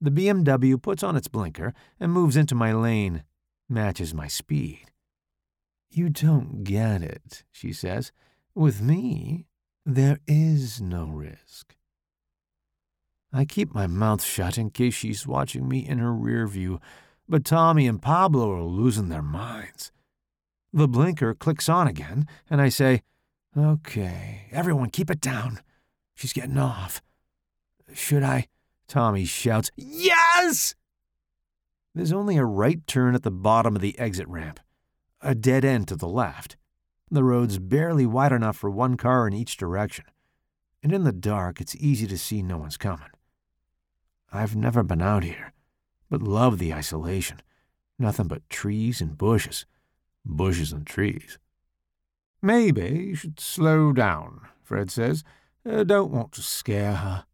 The 0.00 0.10
BMW 0.10 0.80
puts 0.80 1.02
on 1.02 1.16
its 1.16 1.28
blinker 1.28 1.74
and 1.98 2.12
moves 2.12 2.36
into 2.36 2.54
my 2.54 2.72
lane, 2.72 3.24
matches 3.68 4.14
my 4.14 4.28
speed. 4.28 4.86
You 5.90 6.08
don't 6.08 6.64
get 6.64 7.02
it, 7.02 7.44
she 7.50 7.72
says. 7.72 8.12
With 8.54 8.82
me, 8.82 9.46
there 9.86 10.18
is 10.26 10.80
no 10.80 11.06
risk. 11.06 11.74
I 13.32 13.44
keep 13.44 13.74
my 13.74 13.86
mouth 13.86 14.22
shut 14.22 14.58
in 14.58 14.70
case 14.70 14.94
she's 14.94 15.26
watching 15.26 15.68
me 15.68 15.86
in 15.86 15.98
her 15.98 16.12
rear 16.12 16.46
view, 16.46 16.80
but 17.28 17.44
Tommy 17.44 17.86
and 17.86 18.00
Pablo 18.00 18.50
are 18.52 18.62
losing 18.62 19.08
their 19.08 19.22
minds. 19.22 19.92
The 20.72 20.88
blinker 20.88 21.34
clicks 21.34 21.68
on 21.68 21.86
again, 21.86 22.26
and 22.50 22.60
I 22.60 22.68
say, 22.68 23.02
Okay, 23.56 24.46
everyone 24.50 24.90
keep 24.90 25.10
it 25.10 25.20
down. 25.20 25.60
She's 26.14 26.32
getting 26.32 26.58
off. 26.58 27.02
Should 27.92 28.22
I? 28.22 28.48
Tommy 28.86 29.24
shouts, 29.24 29.70
Yes! 29.76 30.74
There's 31.98 32.12
only 32.12 32.36
a 32.36 32.44
right 32.44 32.86
turn 32.86 33.16
at 33.16 33.24
the 33.24 33.30
bottom 33.32 33.74
of 33.74 33.82
the 33.82 33.98
exit 33.98 34.28
ramp, 34.28 34.60
a 35.20 35.34
dead 35.34 35.64
end 35.64 35.88
to 35.88 35.96
the 35.96 36.06
left. 36.06 36.56
The 37.10 37.24
road's 37.24 37.58
barely 37.58 38.06
wide 38.06 38.30
enough 38.30 38.56
for 38.56 38.70
one 38.70 38.96
car 38.96 39.26
in 39.26 39.32
each 39.32 39.56
direction, 39.56 40.04
and 40.80 40.92
in 40.92 41.02
the 41.02 41.10
dark 41.10 41.60
it's 41.60 41.74
easy 41.74 42.06
to 42.06 42.16
see 42.16 42.40
no 42.40 42.56
one's 42.56 42.76
coming. 42.76 43.10
I've 44.32 44.54
never 44.54 44.84
been 44.84 45.02
out 45.02 45.24
here, 45.24 45.52
but 46.08 46.22
love 46.22 46.60
the 46.60 46.72
isolation. 46.72 47.40
Nothing 47.98 48.28
but 48.28 48.48
trees 48.48 49.00
and 49.00 49.18
bushes, 49.18 49.66
bushes 50.24 50.70
and 50.70 50.86
trees. 50.86 51.40
Maybe 52.40 53.06
you 53.08 53.16
should 53.16 53.40
slow 53.40 53.92
down, 53.92 54.42
Fred 54.62 54.92
says. 54.92 55.24
I 55.68 55.82
don't 55.82 56.12
want 56.12 56.30
to 56.34 56.42
scare 56.42 56.94
her. 56.94 57.24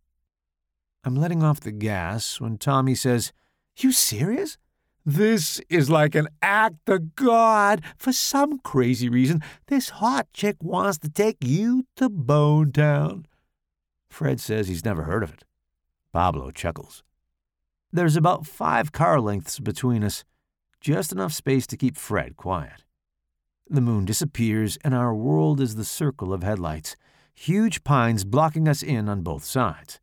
I'm 1.04 1.16
letting 1.16 1.42
off 1.42 1.60
the 1.60 1.70
gas 1.70 2.40
when 2.40 2.56
Tommy 2.56 2.94
says, 2.94 3.30
You 3.76 3.92
serious? 3.92 4.56
This 5.04 5.60
is 5.68 5.90
like 5.90 6.14
an 6.14 6.28
act 6.40 6.88
of 6.88 7.14
God. 7.14 7.82
For 7.98 8.12
some 8.12 8.58
crazy 8.60 9.08
reason, 9.08 9.42
this 9.66 9.90
hot 9.90 10.28
chick 10.32 10.56
wants 10.62 10.98
to 10.98 11.10
take 11.10 11.38
you 11.42 11.84
to 11.96 12.08
Bone 12.08 12.72
Town. 12.72 13.26
Fred 14.08 14.40
says 14.40 14.68
he's 14.68 14.84
never 14.84 15.02
heard 15.02 15.22
of 15.22 15.32
it. 15.32 15.44
Pablo 16.12 16.50
chuckles. 16.52 17.02
There's 17.92 18.16
about 18.16 18.46
five 18.46 18.92
car 18.92 19.20
lengths 19.20 19.58
between 19.58 20.02
us, 20.02 20.24
just 20.80 21.12
enough 21.12 21.32
space 21.32 21.66
to 21.68 21.76
keep 21.76 21.96
Fred 21.96 22.36
quiet. 22.36 22.84
The 23.68 23.80
moon 23.80 24.04
disappears, 24.04 24.78
and 24.84 24.94
our 24.94 25.14
world 25.14 25.60
is 25.60 25.74
the 25.74 25.84
circle 25.84 26.32
of 26.32 26.42
headlights, 26.42 26.96
huge 27.34 27.82
pines 27.82 28.24
blocking 28.24 28.68
us 28.68 28.82
in 28.82 29.08
on 29.08 29.22
both 29.22 29.44
sides. 29.44 30.00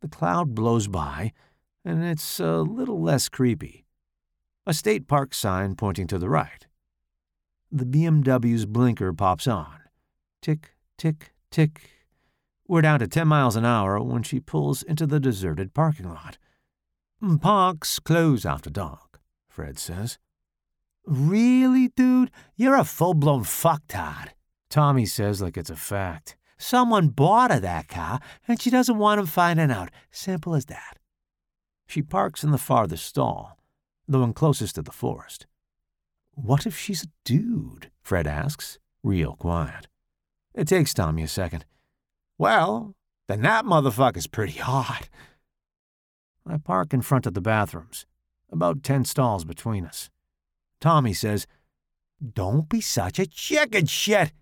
The 0.00 0.08
cloud 0.08 0.54
blows 0.54 0.88
by, 0.88 1.32
and 1.86 2.04
it's 2.04 2.40
a 2.40 2.56
little 2.62 3.00
less 3.00 3.28
creepy. 3.28 3.86
A 4.66 4.74
state 4.74 5.06
park 5.06 5.32
sign 5.32 5.76
pointing 5.76 6.08
to 6.08 6.18
the 6.18 6.28
right. 6.28 6.66
The 7.70 7.84
BMW's 7.84 8.66
blinker 8.66 9.12
pops 9.12 9.46
on. 9.46 9.78
Tick, 10.42 10.70
tick, 10.98 11.32
tick. 11.52 11.88
We're 12.66 12.82
down 12.82 12.98
to 12.98 13.06
10 13.06 13.28
miles 13.28 13.54
an 13.54 13.64
hour 13.64 14.02
when 14.02 14.24
she 14.24 14.40
pulls 14.40 14.82
into 14.82 15.06
the 15.06 15.20
deserted 15.20 15.74
parking 15.74 16.08
lot. 16.08 16.38
Mm, 17.22 17.40
parks 17.40 18.00
close 18.00 18.44
after 18.44 18.68
dark, 18.68 19.20
Fred 19.48 19.78
says. 19.78 20.18
Really, 21.06 21.88
dude? 21.88 22.32
You're 22.56 22.76
a 22.76 22.82
full 22.84 23.14
blown 23.14 23.44
fucktard, 23.44 24.30
Tommy 24.70 25.06
says 25.06 25.40
like 25.40 25.56
it's 25.56 25.70
a 25.70 25.76
fact. 25.76 26.36
Someone 26.58 27.08
bought 27.08 27.52
her 27.52 27.60
that 27.60 27.86
car, 27.86 28.18
and 28.48 28.60
she 28.60 28.70
doesn't 28.70 28.98
want 28.98 29.20
him 29.20 29.26
finding 29.26 29.70
out. 29.70 29.90
Simple 30.10 30.56
as 30.56 30.64
that. 30.66 30.98
She 31.86 32.02
parks 32.02 32.42
in 32.42 32.50
the 32.50 32.58
farthest 32.58 33.06
stall, 33.06 33.58
the 34.08 34.18
one 34.18 34.32
closest 34.32 34.74
to 34.74 34.82
the 34.82 34.92
forest. 34.92 35.46
What 36.34 36.66
if 36.66 36.76
she's 36.76 37.04
a 37.04 37.12
dude? 37.24 37.90
Fred 38.02 38.26
asks, 38.26 38.78
real 39.02 39.34
quiet. 39.34 39.88
It 40.54 40.68
takes 40.68 40.92
Tommy 40.92 41.22
a 41.22 41.28
second. 41.28 41.64
Well, 42.38 42.94
then 43.28 43.42
that 43.42 43.64
motherfucker's 43.64 44.26
pretty 44.26 44.58
hot. 44.58 45.08
I 46.46 46.58
park 46.58 46.92
in 46.92 47.02
front 47.02 47.26
of 47.26 47.34
the 47.34 47.40
bathrooms, 47.40 48.06
about 48.50 48.82
ten 48.82 49.04
stalls 49.04 49.44
between 49.44 49.84
us. 49.86 50.10
Tommy 50.80 51.12
says, 51.12 51.46
Don't 52.34 52.68
be 52.68 52.80
such 52.80 53.18
a 53.18 53.26
chicken 53.26 53.86
shit. 53.86 54.32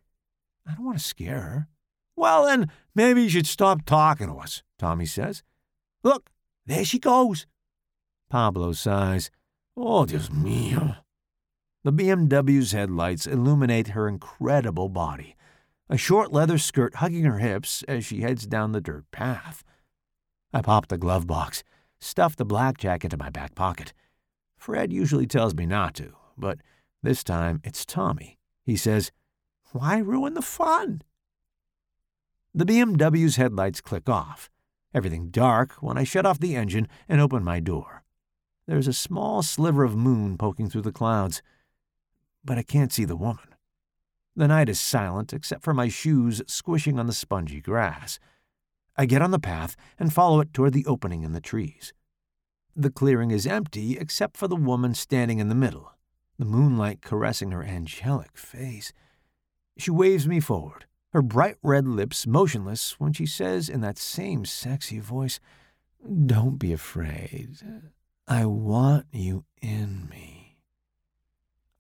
I 0.67 0.75
don't 0.75 0.85
want 0.85 0.99
to 0.99 1.05
scare 1.05 1.41
her. 1.41 1.69
Well, 2.17 2.47
then, 2.47 2.71
maybe 2.95 3.23
you 3.23 3.29
should 3.29 3.47
stop 3.47 3.85
talking 3.85 4.29
to 4.29 4.35
us, 4.35 4.63
Tommy 4.79 5.07
says. 5.07 5.43
Look, 6.03 6.31
there 6.67 6.85
she 6.85 6.99
goes. 6.99 7.47
Pablo 8.31 8.73
sighs. 8.73 9.31
Oh, 9.77 10.07
Dios 10.07 10.29
mío. 10.29 10.99
The 11.85 11.93
BMW's 11.93 12.73
headlights 12.73 13.27
illuminate 13.27 13.89
her 13.89 14.09
incredible 14.09 14.89
body, 14.89 15.37
a 15.91 15.99
short 15.99 16.33
leather 16.33 16.57
skirt 16.57 16.97
hugging 16.97 17.25
her 17.25 17.39
hips 17.39 17.83
as 17.87 18.07
she 18.07 18.23
heads 18.23 18.47
down 18.47 18.73
the 18.73 18.81
dirt 18.81 19.05
path. 19.11 19.63
I 20.53 20.63
pop 20.63 20.89
the 20.89 20.97
glove 20.97 21.27
box, 21.27 21.63
stuff 22.01 22.37
the 22.37 22.45
blackjack 22.47 23.05
into 23.05 23.19
my 23.19 23.29
back 23.29 23.55
pocket. 23.55 23.93
Fred 24.57 24.93
usually 24.93 25.27
tells 25.27 25.55
me 25.55 25.67
not 25.67 25.95
to, 25.97 26.15
but 26.39 26.59
this 27.03 27.23
time 27.23 27.61
it's 27.65 27.85
Tommy. 27.85 28.39
He 28.65 28.77
says, 28.77 29.13
Why 29.73 29.99
ruin 29.99 30.33
the 30.33 30.43
fun? 30.43 31.03
The 32.55 32.65
BMW's 32.65 33.37
headlights 33.37 33.83
click 33.83 34.09
off, 34.09 34.49
everything 34.95 35.29
dark 35.31 35.73
when 35.83 35.99
I 35.99 36.05
shut 36.05 36.25
off 36.25 36.39
the 36.39 36.57
engine 36.57 36.89
and 37.09 37.21
open 37.21 37.43
my 37.43 37.61
door. 37.61 38.05
There's 38.67 38.89
a 38.89 38.93
small 38.93 39.43
sliver 39.43 39.85
of 39.85 39.97
moon 39.97 40.39
poking 40.39 40.71
through 40.71 40.83
the 40.83 40.93
clouds, 40.93 41.43
but 42.45 42.57
I 42.57 42.63
can't 42.63 42.93
see 42.93 43.05
the 43.05 43.17
woman. 43.17 43.55
The 44.37 44.49
night 44.49 44.69
is 44.69 44.81
silent 44.81 45.33
except 45.33 45.63
for 45.63 45.75
my 45.75 45.89
shoes 45.89 46.43
squishing 46.47 46.99
on 46.99 47.07
the 47.07 47.13
spongy 47.13 47.61
grass. 47.61 48.19
I 48.97 49.07
get 49.07 49.23
on 49.23 49.33
the 49.33 49.39
path 49.39 49.77
and 49.99 50.13
follow 50.13 50.41
it 50.41 50.53
toward 50.55 50.73
the 50.73 50.87
opening 50.87 51.23
in 51.23 51.33
the 51.33 51.41
trees. 51.41 51.93
The 52.75 52.91
clearing 52.91 53.31
is 53.31 53.47
empty 53.47 53.99
except 53.99 54.37
for 54.37 54.49
the 54.49 54.57
woman 54.57 54.95
standing 54.95 55.39
in 55.39 55.49
the 55.49 55.55
middle, 55.55 55.93
the 56.39 56.45
moonlight 56.45 57.03
caressing 57.03 57.51
her 57.51 57.63
angelic 57.63 58.37
face. 58.37 58.93
She 59.77 59.91
waves 59.91 60.27
me 60.27 60.41
forward, 60.41 60.87
her 61.15 61.23
bright 61.23 61.55
red 61.63 61.87
lips 61.87 62.27
motionless 62.27 62.99
when 62.99 63.13
she 63.13 63.25
says 63.25 63.69
in 63.69 63.81
that 63.83 63.97
same 63.97 64.45
sexy 64.45 64.99
voice, 64.99 65.39
Don't 66.27 66.59
be 66.59 66.73
afraid. 66.73 67.59
I 68.27 68.47
want 68.47 69.07
you 69.13 69.45
in 69.63 70.09
me. 70.11 70.59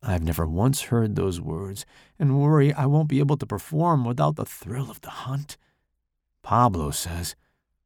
I've 0.00 0.22
never 0.22 0.46
once 0.46 0.82
heard 0.82 1.16
those 1.16 1.40
words 1.40 1.84
and 2.16 2.40
worry 2.40 2.72
I 2.72 2.86
won't 2.86 3.08
be 3.08 3.18
able 3.18 3.36
to 3.38 3.46
perform 3.46 4.04
without 4.04 4.36
the 4.36 4.44
thrill 4.44 4.88
of 4.88 5.00
the 5.00 5.10
hunt. 5.10 5.56
Pablo 6.42 6.92
says, 6.92 7.34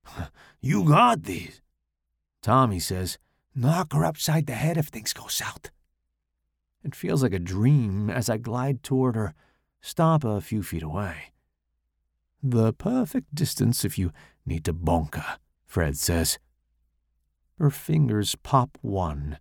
You 0.60 0.84
got 0.84 1.22
these. 1.22 1.62
Tommy 2.42 2.78
says, 2.78 3.16
Knock 3.54 3.94
her 3.94 4.04
upside 4.04 4.46
the 4.46 4.52
head 4.52 4.76
if 4.76 4.88
things 4.88 5.14
go 5.14 5.28
south. 5.28 5.70
It 6.84 6.94
feels 6.94 7.22
like 7.22 7.32
a 7.32 7.38
dream 7.38 8.10
as 8.10 8.28
I 8.28 8.36
glide 8.36 8.82
toward 8.82 9.16
her, 9.16 9.32
stop 9.80 10.24
a 10.24 10.42
few 10.42 10.62
feet 10.62 10.82
away. 10.82 11.32
The 12.42 12.72
perfect 12.72 13.34
distance 13.34 13.84
if 13.84 13.98
you 13.98 14.12
need 14.46 14.64
to 14.66 14.72
bonka, 14.72 15.38
Fred 15.66 15.96
says. 15.96 16.38
Her 17.58 17.70
fingers 17.70 18.36
pop 18.36 18.78
one, 18.80 19.38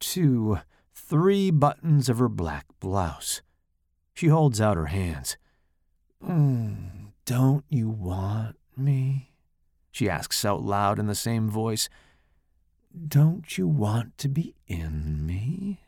two, 0.00 0.58
three 0.94 1.50
buttons 1.50 2.08
of 2.08 2.18
her 2.18 2.28
black 2.28 2.66
blouse. 2.80 3.42
She 4.14 4.28
holds 4.28 4.60
out 4.60 4.76
her 4.76 4.86
hands. 4.86 5.36
Mm, 6.24 7.12
don't 7.26 7.64
you 7.68 7.88
want 7.90 8.56
me? 8.76 9.32
She 9.90 10.08
asks 10.08 10.44
out 10.44 10.62
loud 10.62 10.98
in 10.98 11.06
the 11.06 11.14
same 11.14 11.50
voice. 11.50 11.88
Don't 13.06 13.58
you 13.58 13.68
want 13.68 14.16
to 14.18 14.28
be 14.28 14.54
in 14.66 15.26
me? 15.26 15.80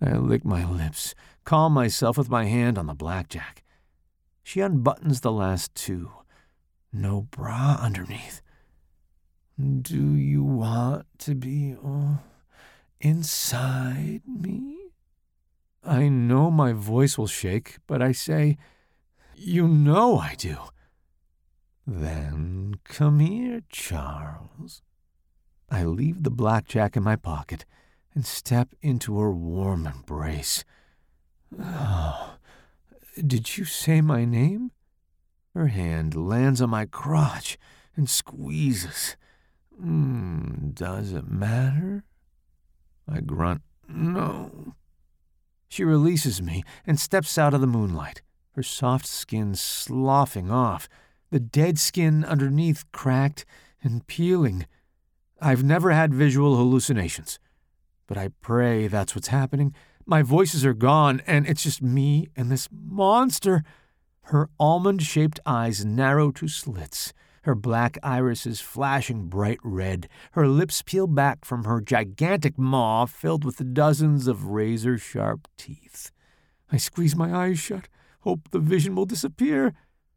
I 0.00 0.16
lick 0.16 0.44
my 0.44 0.64
lips, 0.64 1.14
calm 1.44 1.72
myself 1.72 2.18
with 2.18 2.28
my 2.28 2.44
hand 2.44 2.78
on 2.78 2.86
the 2.86 2.94
blackjack. 2.94 3.64
She 4.48 4.60
unbuttons 4.60 5.20
the 5.20 5.30
last 5.30 5.74
two. 5.74 6.10
No 6.90 7.20
bra 7.20 7.78
underneath. 7.82 8.40
Do 9.60 10.14
you 10.14 10.42
want 10.42 11.04
to 11.18 11.34
be 11.34 11.76
oh, 11.84 12.20
inside 12.98 14.22
me? 14.26 14.78
I 15.84 16.08
know 16.08 16.50
my 16.50 16.72
voice 16.72 17.18
will 17.18 17.26
shake, 17.26 17.76
but 17.86 18.00
I 18.00 18.12
say, 18.12 18.56
You 19.34 19.68
know 19.68 20.16
I 20.16 20.34
do. 20.34 20.56
Then 21.86 22.76
come 22.84 23.20
here, 23.20 23.60
Charles. 23.68 24.80
I 25.68 25.84
leave 25.84 26.22
the 26.22 26.30
blackjack 26.30 26.96
in 26.96 27.02
my 27.02 27.16
pocket 27.16 27.66
and 28.14 28.24
step 28.24 28.72
into 28.80 29.18
her 29.18 29.30
warm 29.30 29.86
embrace. 29.86 30.64
Oh, 31.62 32.37
did 33.26 33.56
you 33.56 33.64
say 33.64 34.00
my 34.00 34.24
name? 34.24 34.70
Her 35.54 35.68
hand 35.68 36.14
lands 36.14 36.60
on 36.60 36.70
my 36.70 36.86
crotch 36.86 37.58
and 37.96 38.08
squeezes. 38.08 39.16
Mm, 39.82 40.74
does 40.74 41.12
it 41.12 41.28
matter? 41.28 42.04
I 43.08 43.20
grunt, 43.20 43.62
No. 43.88 44.74
She 45.68 45.84
releases 45.84 46.40
me 46.40 46.62
and 46.86 46.98
steps 46.98 47.36
out 47.36 47.54
of 47.54 47.60
the 47.60 47.66
moonlight, 47.66 48.22
her 48.52 48.62
soft 48.62 49.06
skin 49.06 49.54
sloughing 49.54 50.50
off, 50.50 50.88
the 51.30 51.40
dead 51.40 51.78
skin 51.78 52.24
underneath 52.24 52.90
cracked 52.92 53.44
and 53.82 54.06
peeling. 54.06 54.66
I've 55.40 55.62
never 55.62 55.90
had 55.90 56.14
visual 56.14 56.56
hallucinations, 56.56 57.38
but 58.06 58.16
I 58.16 58.30
pray 58.40 58.88
that's 58.88 59.14
what's 59.14 59.28
happening 59.28 59.74
my 60.08 60.22
voices 60.22 60.64
are 60.64 60.74
gone, 60.74 61.20
and 61.26 61.46
it's 61.46 61.62
just 61.62 61.82
me 61.82 62.28
and 62.34 62.50
this 62.50 62.66
monster. 62.72 63.62
Her 64.22 64.48
almond 64.58 65.02
shaped 65.02 65.38
eyes 65.44 65.84
narrow 65.84 66.30
to 66.32 66.48
slits, 66.48 67.12
her 67.42 67.54
black 67.54 67.98
irises 68.02 68.58
flashing 68.60 69.26
bright 69.26 69.58
red, 69.62 70.08
her 70.32 70.48
lips 70.48 70.80
peel 70.80 71.06
back 71.06 71.44
from 71.44 71.64
her 71.64 71.82
gigantic 71.82 72.58
maw 72.58 73.04
filled 73.04 73.44
with 73.44 73.74
dozens 73.74 74.26
of 74.26 74.46
razor 74.46 74.96
sharp 74.96 75.46
teeth. 75.58 76.10
I 76.72 76.78
squeeze 76.78 77.14
my 77.14 77.34
eyes 77.34 77.58
shut, 77.58 77.88
hope 78.20 78.50
the 78.50 78.58
vision 78.60 78.94
will 78.94 79.06
disappear. 79.06 79.74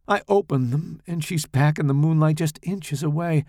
I 0.08 0.22
open 0.30 0.70
them, 0.70 1.02
and 1.06 1.22
she's 1.22 1.46
back 1.46 1.78
in 1.78 1.88
the 1.88 1.94
moonlight 1.94 2.38
just 2.38 2.60
inches 2.64 3.04
away, 3.04 3.44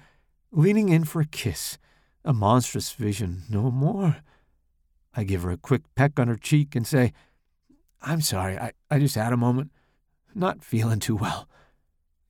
leaning 0.50 0.88
in 0.88 1.04
for 1.04 1.20
a 1.20 1.26
kiss. 1.26 1.78
A 2.24 2.32
monstrous 2.32 2.92
vision, 2.92 3.42
no 3.48 3.70
more. 3.70 4.18
I 5.14 5.24
give 5.24 5.42
her 5.42 5.50
a 5.50 5.56
quick 5.56 5.82
peck 5.94 6.18
on 6.18 6.28
her 6.28 6.36
cheek 6.36 6.74
and 6.74 6.86
say, 6.86 7.12
I'm 8.00 8.20
sorry, 8.20 8.58
I, 8.58 8.72
I 8.90 8.98
just 8.98 9.14
had 9.14 9.32
a 9.32 9.36
moment. 9.36 9.70
Not 10.34 10.64
feeling 10.64 10.98
too 10.98 11.16
well. 11.16 11.48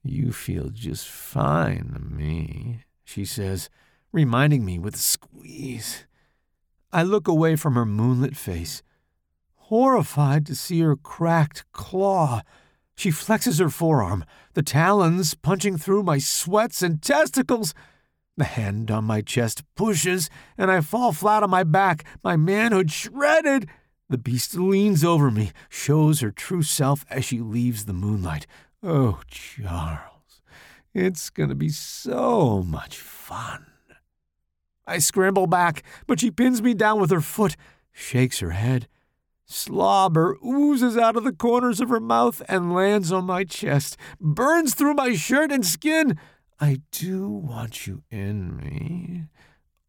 You 0.03 0.33
feel 0.33 0.71
just 0.71 1.07
fine 1.09 1.93
to 1.95 2.01
me, 2.01 2.85
she 3.05 3.25
says, 3.25 3.71
reminding 4.11 4.65
me 4.65 4.79
with 4.79 4.97
a 4.97 4.99
squeeze. 4.99 6.07
I 6.93 7.05
look 7.05 7.29
away 7.29 7.57
from 7.57 7.75
her 7.75 7.87
moonlit 7.87 8.37
face, 8.37 8.83
horrified 9.55 10.45
to 10.47 10.57
see 10.57 10.81
her 10.81 10.97
cracked 10.97 11.65
claw. 11.73 12.43
She 12.97 13.11
flexes 13.11 13.61
her 13.61 13.71
forearm, 13.71 14.25
the 14.55 14.63
talons 14.63 15.35
punching 15.35 15.79
through 15.79 16.03
my 16.03 16.19
sweats 16.19 16.83
and 16.83 17.01
testicles. 17.01 17.73
The 18.37 18.45
hand 18.45 18.91
on 18.91 19.05
my 19.05 19.21
chest 19.21 19.63
pushes, 19.75 20.31
and 20.57 20.71
I 20.71 20.81
fall 20.81 21.13
flat 21.13 21.43
on 21.43 21.51
my 21.51 21.65
back, 21.65 22.05
my 22.25 22.37
manhood 22.37 22.91
shredded. 22.91 23.69
The 24.09 24.19
beast 24.19 24.55
leans 24.57 25.05
over 25.05 25.31
me, 25.31 25.53
shows 25.69 26.21
her 26.21 26.31
true 26.31 26.63
self 26.63 27.05
as 27.11 27.25
she 27.25 27.41
leaves 27.41 27.85
the 27.85 27.93
moonlight. 27.93 28.47
Oh, 28.83 29.21
Charles, 29.29 30.41
it's 30.95 31.31
going 31.31 31.51
to 31.51 31.55
be 31.55 31.69
so 31.69 32.63
much 32.63 32.97
fun. 32.97 33.67
I 34.87 34.99
scramble 34.99 35.47
back, 35.47 35.83
but 36.07 36.21
she 36.21 36.31
pins 36.31 36.63
me 36.63 36.75
down 36.75 37.01
with 37.01 37.11
her 37.11 37.21
foot, 37.21 37.57
shakes 37.93 38.41
her 38.41 38.51
head. 38.51 38.89
Slobber 39.45 40.39
oozes 40.45 40.97
out 40.97 41.17
of 41.17 41.25
the 41.25 41.33
corners 41.33 41.81
of 41.81 41.91
her 41.91 42.01
mouth 42.01 42.41
and 42.49 42.75
lands 42.75 43.13
on 43.13 43.25
my 43.25 43.45
chest, 43.45 43.97
burns 44.19 44.75
through 44.75 44.95
my 44.95 45.15
shirt 45.15 45.53
and 45.53 45.65
skin. 45.65 46.19
I 46.63 46.81
do 46.93 47.29
want 47.29 47.89
you 47.89 48.05
in 48.09 48.57
me. 48.57 49.25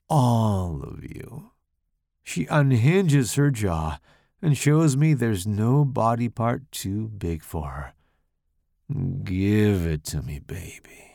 All 0.10 0.82
of 0.82 1.04
you. 1.04 1.52
She 2.24 2.48
unhinges 2.48 3.36
her 3.36 3.52
jaw 3.52 4.00
and 4.42 4.58
shows 4.58 4.98
me 4.98 5.14
there's 5.14 5.46
no 5.46 5.86
body 5.86 6.30
part 6.30 6.72
too 6.72 7.10
big 7.10 7.44
for 7.44 7.68
her. 7.68 7.94
Give 9.24 9.86
it 9.86 10.04
to 10.06 10.24
me, 10.24 10.40
baby. 10.40 11.13